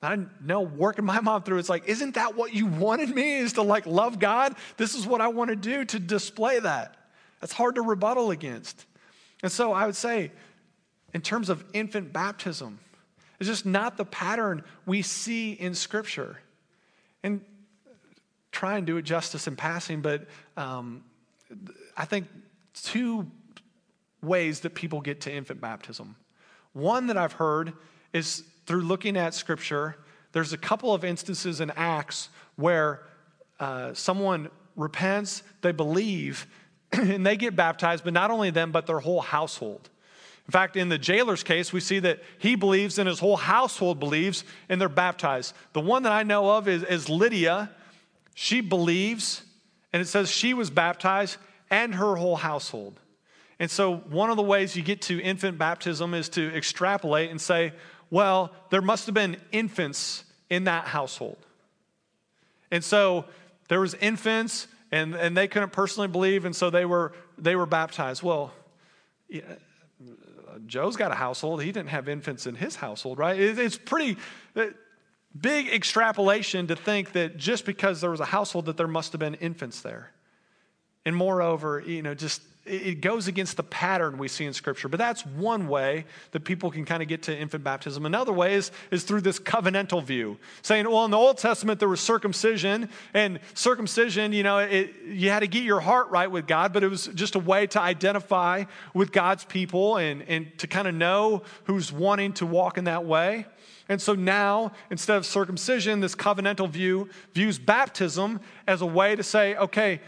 [0.03, 3.39] I know working my mom through, it's like, isn't that what you wanted me?
[3.39, 4.55] Is to like love God?
[4.77, 6.97] This is what I want to do to display that.
[7.41, 8.87] That's hard to rebuttal against.
[9.43, 10.33] And so I would say,
[11.15, 12.79] in terms of infant baptism,
[13.41, 16.39] it's just not the pattern we see in Scripture.
[17.23, 17.41] And
[18.53, 21.05] try and do it justice in passing, but um,
[21.97, 22.27] I think
[22.75, 23.31] two
[24.23, 26.17] ways that people get to infant baptism.
[26.73, 27.73] One that I've heard
[28.13, 29.97] is through looking at Scripture.
[30.33, 33.03] There's a couple of instances in Acts where
[33.61, 36.47] uh, someone repents, they believe,
[36.93, 39.89] and they get baptized, but not only them, but their whole household.
[40.49, 44.01] In fact, in the jailer's case, we see that he believes and his whole household
[44.01, 45.55] believes and they're baptized.
[45.75, 47.71] The one that I know of is, is Lydia.
[48.35, 49.43] She believes,
[49.93, 51.37] and it says she was baptized
[51.71, 52.99] and her whole household.
[53.59, 57.41] And so, one of the ways you get to infant baptism is to extrapolate and
[57.41, 57.73] say,
[58.09, 61.39] well, there must have been infants in that household.
[62.71, 63.27] And so,
[63.69, 67.67] there was infants, and, and they couldn't personally believe, and so they were, they were
[67.67, 68.23] baptized.
[68.23, 68.53] Well,
[70.67, 71.63] Joe's got a household.
[71.63, 73.39] He didn't have infants in his household, right?
[73.39, 74.17] It's pretty
[74.57, 74.67] uh,
[75.39, 79.21] big extrapolation to think that just because there was a household that there must have
[79.21, 80.13] been infants there.
[81.05, 84.89] And moreover, you know, just it goes against the pattern we see in Scripture.
[84.89, 88.07] But that's one way that people can kind of get to infant baptism.
[88.07, 91.89] Another way is, is through this covenantal view, saying, well, in the Old Testament, there
[91.89, 96.47] was circumcision, and circumcision, you know, it, you had to get your heart right with
[96.47, 100.67] God, but it was just a way to identify with God's people and, and to
[100.67, 103.47] kind of know who's wanting to walk in that way.
[103.89, 109.23] And so now, instead of circumcision, this covenantal view views baptism as a way to
[109.23, 110.01] say, okay,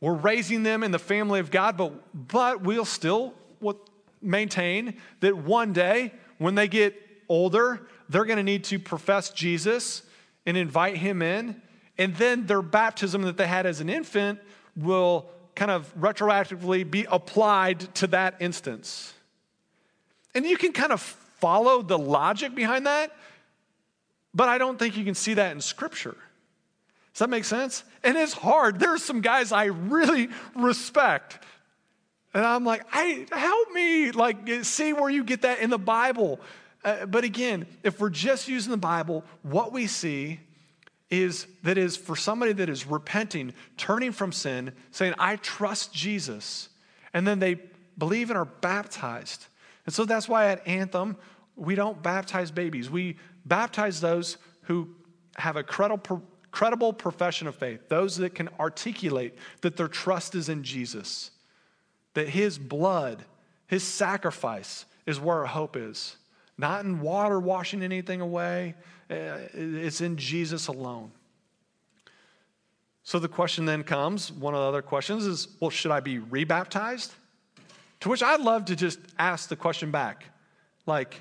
[0.00, 1.92] we're raising them in the family of God, but,
[2.28, 3.34] but we'll still
[4.20, 6.94] maintain that one day when they get
[7.28, 10.02] older, they're going to need to profess Jesus
[10.44, 11.60] and invite him in.
[11.98, 14.38] And then their baptism that they had as an infant
[14.76, 19.14] will kind of retroactively be applied to that instance.
[20.34, 23.16] And you can kind of follow the logic behind that,
[24.34, 26.16] but I don't think you can see that in Scripture.
[27.16, 27.82] Does that make sense?
[28.04, 28.78] And it's hard.
[28.78, 31.42] There's some guys I really respect.
[32.34, 36.40] And I'm like, I help me, like, see where you get that in the Bible.
[36.84, 40.40] Uh, but again, if we're just using the Bible, what we see
[41.08, 46.68] is that is for somebody that is repenting, turning from sin, saying, I trust Jesus,
[47.14, 47.62] and then they
[47.96, 49.46] believe and are baptized.
[49.86, 51.16] And so that's why at Anthem,
[51.54, 52.90] we don't baptize babies.
[52.90, 54.90] We baptize those who
[55.38, 56.22] have a credible
[56.56, 61.30] credible profession of faith, those that can articulate that their trust is in Jesus,
[62.14, 63.26] that his blood,
[63.66, 66.16] his sacrifice is where our hope is.
[66.56, 68.74] Not in water washing anything away,
[69.10, 71.10] uh, it's in Jesus alone.
[73.02, 76.20] So the question then comes one of the other questions is well, should I be
[76.20, 77.12] rebaptized?
[78.00, 80.24] To which I'd love to just ask the question back
[80.86, 81.20] like,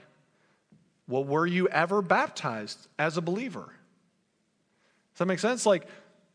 [1.10, 3.75] well, were you ever baptized as a believer?
[5.16, 5.66] Does that make sense?
[5.66, 5.88] Like,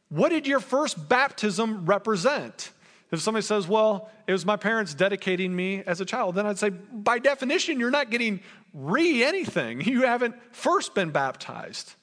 [0.09, 2.71] what did your first baptism represent?
[3.11, 6.59] If somebody says, well, it was my parents dedicating me as a child, then I'd
[6.59, 8.41] say, by definition, you're not getting
[8.73, 9.81] re anything.
[9.91, 11.95] You haven't first been baptized.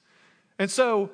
[0.58, 1.10] And so,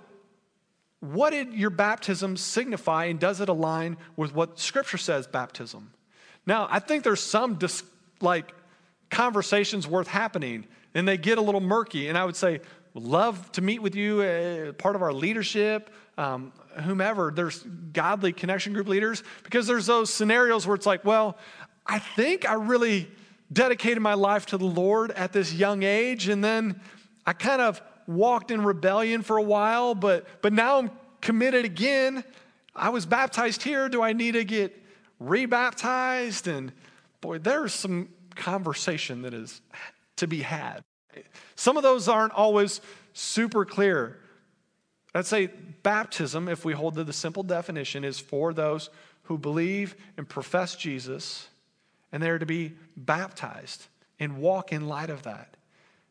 [1.00, 5.92] what did your baptism signify, and does it align with what Scripture says baptism?
[6.46, 7.84] Now, I think there's some dis-
[8.20, 8.52] like
[9.10, 12.08] conversations worth happening, and they get a little murky.
[12.08, 12.60] And I would say,
[12.94, 16.52] love to meet with you, uh, part of our leadership, um,
[16.84, 17.32] whomever.
[17.34, 21.36] There's godly connection group leaders because there's those scenarios where it's like, well,
[21.86, 23.10] I think I really
[23.52, 26.80] dedicated my life to the Lord at this young age, and then
[27.26, 30.90] I kind of walked in rebellion for a while, but but now I'm
[31.20, 32.24] committed again.
[32.74, 33.88] I was baptized here.
[33.88, 34.76] Do I need to get
[35.20, 36.48] rebaptized?
[36.48, 36.72] And
[37.20, 39.60] boy, there's some conversation that is
[40.16, 40.82] to be had.
[41.56, 42.80] Some of those aren't always
[43.12, 44.18] super clear.
[45.14, 45.50] I'd say
[45.82, 48.90] baptism, if we hold to the simple definition, is for those
[49.24, 51.48] who believe and profess Jesus,
[52.12, 53.86] and they're to be baptized
[54.18, 55.56] and walk in light of that.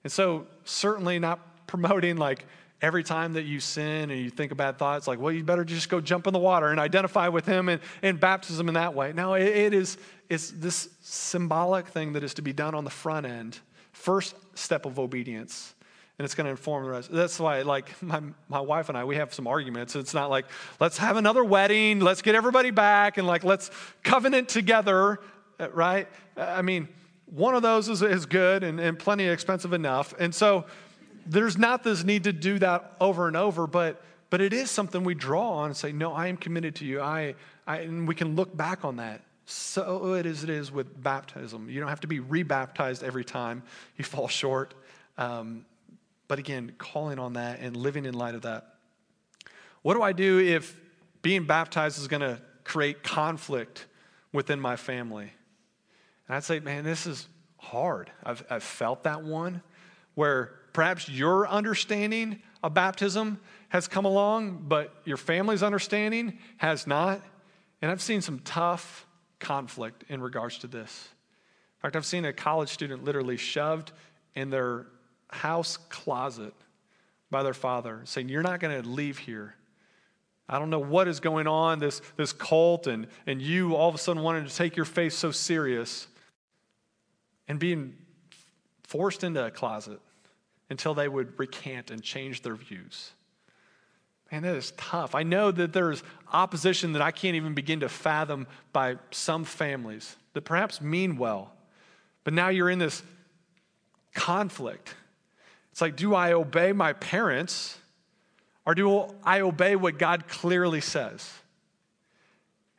[0.03, 2.45] And so, certainly not promoting like
[2.81, 5.43] every time that you sin and you think a bad thought, it's like, well, you
[5.43, 8.73] better just go jump in the water and identify with him and, and baptism in
[8.73, 9.13] that way.
[9.13, 9.97] No, it, it is
[10.29, 13.59] it's this symbolic thing that is to be done on the front end,
[13.93, 15.73] first step of obedience.
[16.19, 17.11] And it's going to inform the rest.
[17.11, 19.95] That's why, like, my, my wife and I, we have some arguments.
[19.95, 20.45] It's not like,
[20.79, 23.71] let's have another wedding, let's get everybody back, and like, let's
[24.03, 25.19] covenant together,
[25.59, 26.07] uh, right?
[26.37, 26.87] I mean,
[27.25, 30.13] one of those is, is good and, and plenty expensive enough.
[30.19, 30.65] And so,
[31.25, 35.03] there's not this need to do that over and over, but, but it is something
[35.03, 37.01] we draw on and say, no, I am committed to you.
[37.01, 37.35] I,
[37.65, 39.21] I, and we can look back on that.
[39.45, 41.69] So it is, it is with baptism.
[41.69, 43.63] You don't have to be rebaptized every time
[43.97, 44.73] you fall short.
[45.17, 45.65] Um,
[46.27, 48.75] but again, calling on that and living in light of that.
[49.81, 50.79] What do I do if
[51.21, 53.85] being baptized is going to create conflict
[54.31, 55.31] within my family?
[56.27, 57.27] And I'd say, man, this is
[57.57, 58.09] hard.
[58.23, 59.61] I've, I've felt that one
[60.15, 63.39] where perhaps your understanding of baptism
[63.69, 67.21] has come along, but your family's understanding has not.
[67.81, 69.05] And I've seen some tough
[69.43, 71.09] conflict in regards to this.
[71.77, 73.91] In fact, I've seen a college student literally shoved
[74.35, 74.87] in their
[75.29, 76.53] house closet
[77.29, 79.55] by their father, saying, You're not going to leave here.
[80.47, 83.95] I don't know what is going on, this, this cult, and, and you all of
[83.95, 86.07] a sudden wanting to take your faith so serious
[87.47, 87.95] and being
[88.83, 89.99] forced into a closet
[90.69, 93.11] until they would recant and change their views.
[94.31, 95.13] Man, that is tough.
[95.15, 100.15] I know that there's opposition that I can't even begin to fathom by some families
[100.33, 101.53] that perhaps mean well,
[102.23, 103.03] but now you're in this
[104.13, 104.95] conflict.
[105.71, 107.77] It's like, do I obey my parents
[108.65, 111.31] or do I obey what God clearly says?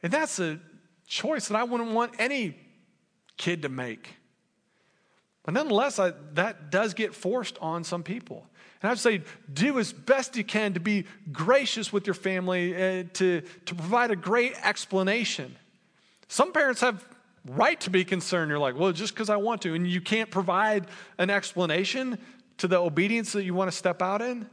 [0.03, 0.59] And that's a
[1.07, 2.57] choice that I wouldn't want any
[3.37, 4.15] kid to make.
[5.43, 8.47] But nonetheless, I, that does get forced on some people.
[8.85, 13.05] And I'd say do as best you can to be gracious with your family, uh,
[13.14, 15.57] to, to provide a great explanation.
[16.28, 17.03] Some parents have
[17.47, 18.51] right to be concerned.
[18.51, 22.18] You're like, well, just because I want to, and you can't provide an explanation
[22.59, 24.47] to the obedience that you want to step out in.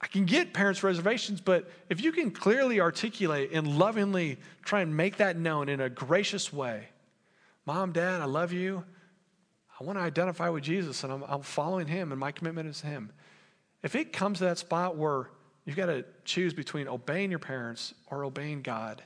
[0.00, 4.96] I can get parents' reservations, but if you can clearly articulate and lovingly try and
[4.96, 6.88] make that known in a gracious way,
[7.66, 8.82] Mom, Dad, I love you.
[9.82, 12.82] I want to identify with Jesus and I'm, I'm following him and my commitment is
[12.82, 13.10] him.
[13.82, 15.28] If it comes to that spot where
[15.64, 19.02] you've got to choose between obeying your parents or obeying God,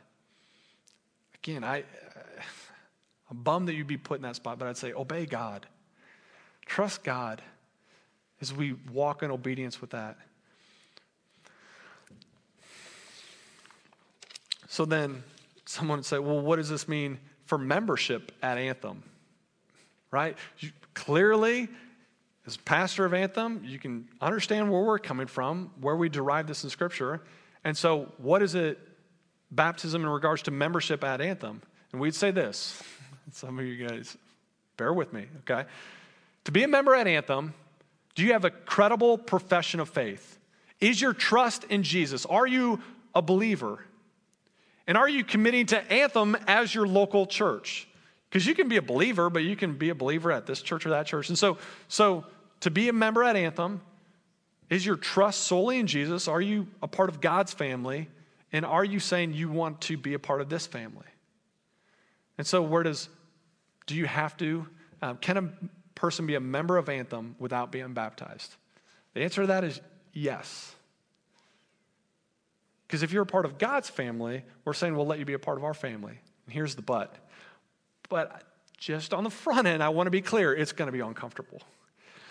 [1.37, 1.79] again, I,
[3.31, 5.67] I'm bummed that you'd be put in that spot, but I'd say obey God.
[6.67, 7.41] Trust God
[8.43, 10.19] as we walk in obedience with that.
[14.69, 15.23] So then
[15.65, 19.03] someone would say, well, what does this mean for membership at Anthem?
[20.11, 20.37] Right?
[20.59, 21.69] You, clearly,
[22.47, 26.65] as pastor of Anthem, you can understand where we're coming from, where we derive this
[26.65, 27.23] in Scripture.
[27.65, 28.79] And so, what is it,
[29.51, 31.63] baptism in regards to membership at Anthem?
[31.93, 32.83] And we'd say this.
[33.33, 34.17] Some of you guys,
[34.77, 35.69] bear with me, okay?
[36.45, 37.55] To be a member at Anthem,
[38.15, 40.39] do you have a credible profession of faith?
[40.81, 42.27] Is your trust in Jesus?
[42.27, 42.81] Are you
[43.15, 43.85] a believer?
[44.87, 47.86] And are you committing to Anthem as your local church?
[48.29, 50.85] Because you can be a believer, but you can be a believer at this church
[50.87, 51.29] or that church.
[51.29, 51.59] And so,
[51.89, 52.25] so
[52.61, 53.81] to be a member at Anthem,
[54.69, 56.27] is your trust solely in Jesus?
[56.29, 58.09] Are you a part of God's family?
[58.53, 61.07] And are you saying you want to be a part of this family?
[62.39, 63.09] And so, where does,
[63.87, 64.67] do you have to,
[65.03, 65.51] um, can a
[65.95, 68.55] person be a member of Anthem without being baptized?
[69.15, 69.81] The answer to that is
[70.13, 70.75] yes.
[72.87, 75.39] Because if you're a part of God's family, we're saying we'll let you be a
[75.39, 76.21] part of our family.
[76.47, 77.15] And here's the but
[78.09, 78.43] but
[78.79, 81.61] just on the front end, I want to be clear it's going to be uncomfortable.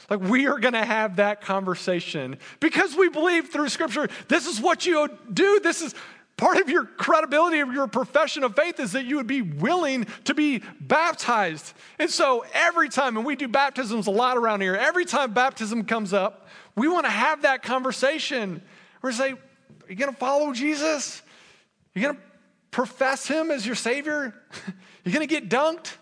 [0.09, 4.61] Like, we are going to have that conversation because we believe through Scripture this is
[4.61, 5.59] what you do.
[5.61, 5.95] This is
[6.37, 10.05] part of your credibility of your profession of faith is that you would be willing
[10.25, 11.73] to be baptized.
[11.97, 15.85] And so, every time, and we do baptisms a lot around here, every time baptism
[15.85, 18.61] comes up, we want to have that conversation.
[19.01, 19.37] We're say, Are
[19.89, 21.21] you going to follow Jesus?
[21.95, 22.21] You going to
[22.69, 24.35] profess him as your Savior?
[25.05, 25.93] You're going to get dunked?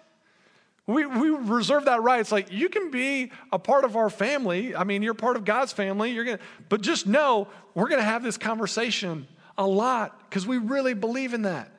[0.86, 2.20] We, we reserve that right.
[2.20, 4.76] It's like you can be a part of our family.
[4.76, 6.12] I mean, you're part of God's family.
[6.12, 9.28] You're gonna, but just know we're to have this conversation
[9.58, 11.70] a lot because we really believe in that.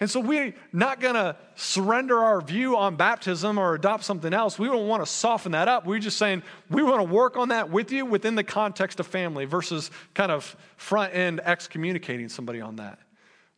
[0.00, 4.58] And so we're not to surrender our view on baptism or adopt something else.
[4.58, 5.86] We don't want to soften that up.
[5.86, 9.06] We're just saying we want to work on that with you within the context of
[9.06, 12.98] family versus kind of front end excommunicating somebody on that.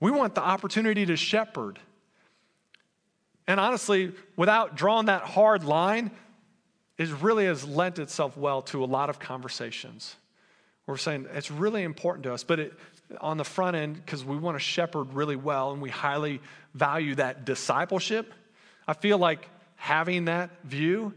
[0.00, 1.78] We want the opportunity to shepherd
[3.46, 6.10] and honestly, without drawing that hard line,
[6.96, 10.16] it really has lent itself well to a lot of conversations.
[10.86, 12.74] We're saying it's really important to us, but it,
[13.20, 16.40] on the front end, because we want to shepherd really well and we highly
[16.74, 18.32] value that discipleship,
[18.86, 21.14] I feel like having that view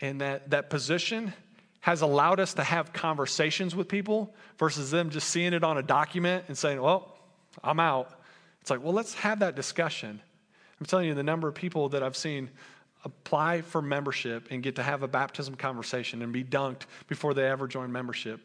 [0.00, 1.32] and that, that position
[1.80, 5.82] has allowed us to have conversations with people versus them just seeing it on a
[5.82, 7.16] document and saying, well,
[7.64, 8.20] I'm out.
[8.60, 10.20] It's like, well, let's have that discussion.
[10.80, 12.50] I'm telling you, the number of people that I've seen
[13.04, 17.48] apply for membership and get to have a baptism conversation and be dunked before they
[17.48, 18.40] ever join membership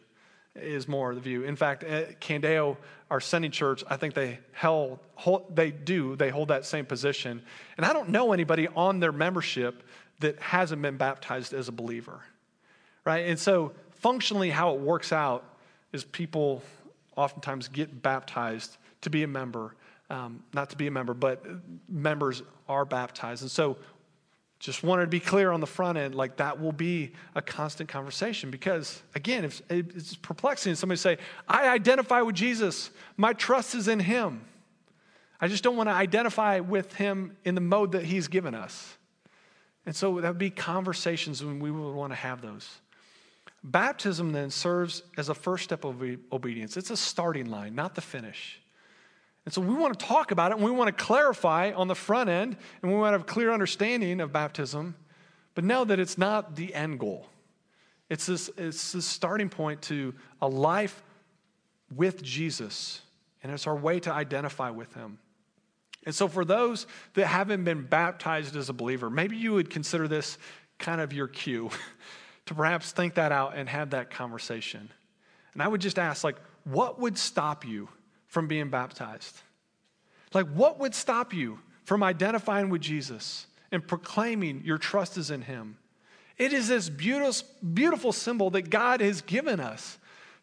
[0.55, 1.43] is more the view.
[1.43, 2.77] In fact, at Candeo,
[3.11, 7.41] our sending church, I think they held, hold, they do, they hold that same position.
[7.77, 9.83] And I don't know anybody on their membership
[10.19, 12.21] that hasn't been baptized as a believer,
[13.03, 13.27] right?
[13.27, 15.43] And so, functionally, how it works out
[15.91, 16.63] is people
[17.17, 19.75] oftentimes get baptized to be a member,
[20.09, 21.43] um, not to be a member, but
[21.89, 23.41] members are baptized.
[23.41, 23.77] And so,
[24.59, 27.89] just wanted to be clear on the front end, like that will be a constant
[27.89, 30.75] conversation because, again, if it's perplexing.
[30.75, 34.45] Somebody say, I identify with Jesus, my trust is in him.
[35.41, 38.97] I just don't want to identify with him in the mode that he's given us.
[39.85, 42.67] And so that would be conversations when we would want to have those.
[43.63, 46.01] Baptism then serves as a first step of
[46.31, 46.77] obedience.
[46.77, 48.61] It's a starting line, not the finish.
[49.45, 51.95] And so we want to talk about it and we want to clarify on the
[51.95, 54.95] front end and we want to have a clear understanding of baptism,
[55.53, 57.27] but know that it's not the end goal.
[58.09, 61.03] It's this, it's this starting point to a life
[61.93, 63.01] with Jesus,
[63.43, 65.19] and it's our way to identify with Him.
[66.05, 70.07] And so, for those that haven't been baptized as a believer, maybe you would consider
[70.07, 70.37] this
[70.77, 71.71] kind of your cue
[72.45, 74.91] to perhaps think that out and have that conversation.
[75.53, 77.89] And I would just ask, like, what would stop you
[78.35, 79.39] from being baptized?
[80.33, 85.41] Like, what would stop you from identifying with Jesus and proclaiming your trust is in
[85.41, 85.77] Him?
[86.37, 89.97] It is this beautiful, beautiful symbol that God has given us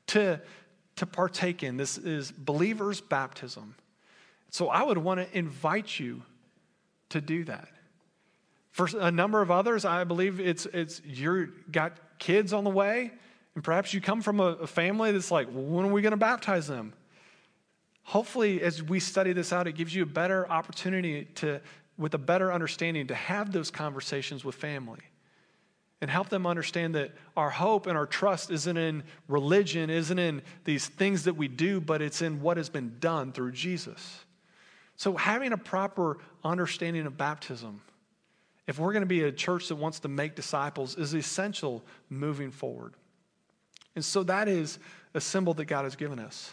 [0.06, 0.40] to,
[0.96, 1.76] to partake in.
[1.76, 3.74] This is believers' baptism.
[4.48, 6.22] So I would want to invite you
[7.10, 7.68] to do that.
[8.70, 13.12] For a number of others, I believe it's, it's you're got kids on the way,
[13.54, 16.12] and perhaps you come from a, a family that's like, well, when are we going
[16.12, 16.94] to baptize them?
[18.02, 21.60] Hopefully, as we study this out, it gives you a better opportunity to,
[21.96, 25.00] with a better understanding, to have those conversations with family
[26.02, 30.42] and help them understand that our hope and our trust isn't in religion, isn't in
[30.64, 34.24] these things that we do, but it's in what has been done through Jesus.
[34.96, 37.80] So, having a proper understanding of baptism,
[38.66, 42.50] if we're going to be a church that wants to make disciples, is essential moving
[42.50, 42.94] forward.
[43.94, 44.80] And so, that is
[45.14, 46.52] a symbol that God has given us.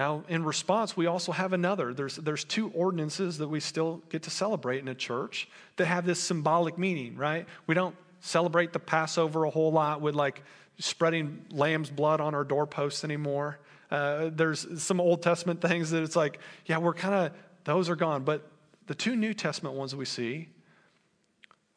[0.00, 1.92] Now, in response, we also have another.
[1.92, 5.46] There's, there's two ordinances that we still get to celebrate in a church
[5.76, 7.46] that have this symbolic meaning, right?
[7.66, 10.42] We don't celebrate the Passover a whole lot with like
[10.78, 13.58] spreading lamb's blood on our doorposts anymore.
[13.90, 17.32] Uh, there's some Old Testament things that it's like, yeah, we're kind of,
[17.64, 18.24] those are gone.
[18.24, 18.50] But
[18.86, 20.48] the two New Testament ones we see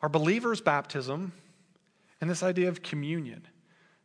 [0.02, 1.34] are believers' baptism
[2.22, 3.46] and this idea of communion.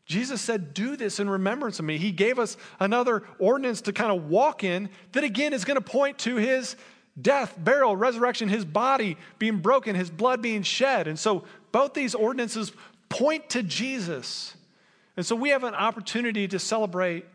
[0.09, 1.99] Jesus said, Do this in remembrance of me.
[1.99, 5.83] He gave us another ordinance to kind of walk in that again is going to
[5.83, 6.77] point to his
[7.21, 11.09] death, burial, resurrection, his body being broken, his blood being shed.
[11.09, 12.73] And so both these ordinances
[13.11, 14.57] point to Jesus.
[15.19, 17.27] And so we have an opportunity to celebrate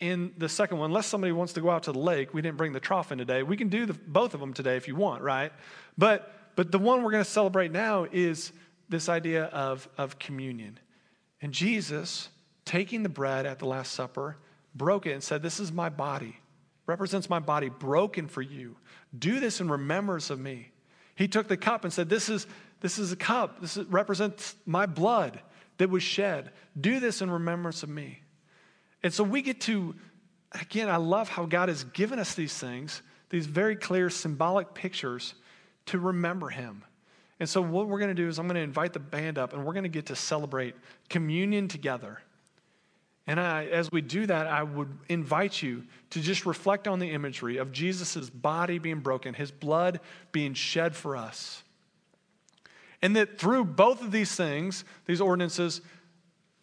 [0.00, 0.90] in the second one.
[0.90, 3.18] Unless somebody wants to go out to the lake, we didn't bring the trough in
[3.18, 3.42] today.
[3.42, 5.52] We can do the, both of them today if you want, right?
[5.98, 8.52] But, but the one we're going to celebrate now is
[8.88, 10.78] this idea of, of communion.
[11.42, 12.28] And Jesus,
[12.64, 14.36] taking the bread at the Last Supper,
[14.74, 16.36] broke it and said, This is my body,
[16.86, 18.76] represents my body broken for you.
[19.18, 20.70] Do this in remembrance of me.
[21.14, 22.46] He took the cup and said, This is,
[22.80, 23.60] this is a cup.
[23.60, 25.40] This is, represents my blood
[25.78, 26.50] that was shed.
[26.78, 28.22] Do this in remembrance of me.
[29.02, 29.94] And so we get to,
[30.52, 35.34] again, I love how God has given us these things, these very clear symbolic pictures
[35.86, 36.84] to remember Him.
[37.38, 39.52] And so, what we're going to do is, I'm going to invite the band up
[39.52, 40.74] and we're going to get to celebrate
[41.08, 42.20] communion together.
[43.26, 47.10] And I, as we do that, I would invite you to just reflect on the
[47.10, 51.64] imagery of Jesus' body being broken, his blood being shed for us.
[53.02, 55.80] And that through both of these things, these ordinances,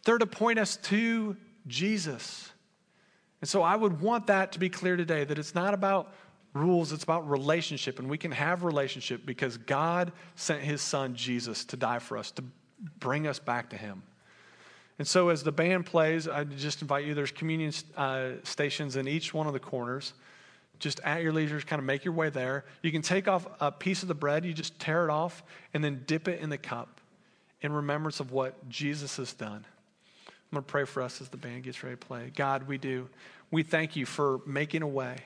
[0.06, 1.36] they're to point us to
[1.68, 2.52] Jesus.
[3.42, 6.14] And so I would want that to be clear today that it's not about
[6.54, 8.00] rules, it's about relationship.
[8.00, 12.32] And we can have relationship because God sent his son Jesus to die for us,
[12.32, 12.44] to
[13.00, 14.04] bring us back to him.
[15.00, 19.08] And so as the band plays, I just invite you, there's communion uh, stations in
[19.08, 20.14] each one of the corners.
[20.80, 22.66] Just at your leisure, kind of make your way there.
[22.82, 25.44] You can take off a piece of the bread, you just tear it off,
[25.74, 27.00] and then dip it in the cup
[27.62, 29.66] in remembrance of what Jesus has done.
[30.28, 32.32] I'm going to pray for us as the band gets ready to play.
[32.36, 33.10] God, we do.
[33.50, 35.18] We thank you for making a way.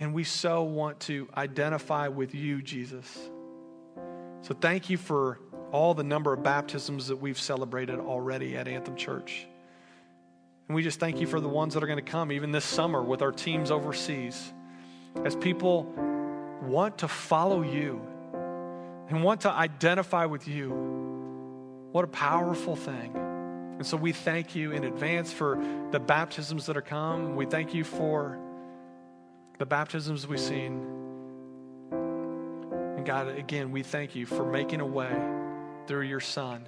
[0.00, 3.18] And we so want to identify with you, Jesus.
[4.42, 5.40] So thank you for
[5.72, 9.46] all the number of baptisms that we've celebrated already at Anthem Church.
[10.68, 12.64] And we just thank you for the ones that are going to come, even this
[12.64, 14.52] summer with our teams overseas.
[15.24, 15.84] As people
[16.62, 18.00] want to follow you
[19.08, 20.70] and want to identify with you,
[21.90, 23.16] what a powerful thing.
[23.16, 25.56] And so we thank you in advance for
[25.90, 27.34] the baptisms that are come.
[27.34, 28.38] We thank you for
[29.58, 30.86] the baptisms we've seen.
[31.90, 35.14] And God, again, we thank you for making a way
[35.86, 36.64] through your Son,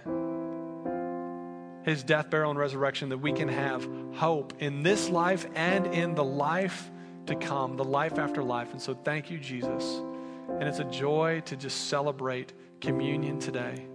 [1.84, 6.14] his death, burial, and resurrection, that we can have hope in this life and in
[6.14, 6.90] the life
[7.26, 8.72] to come, the life after life.
[8.72, 10.00] And so thank you, Jesus.
[10.48, 13.86] And it's a joy to just celebrate communion today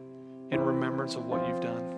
[0.51, 1.94] in remembrance of what you've done.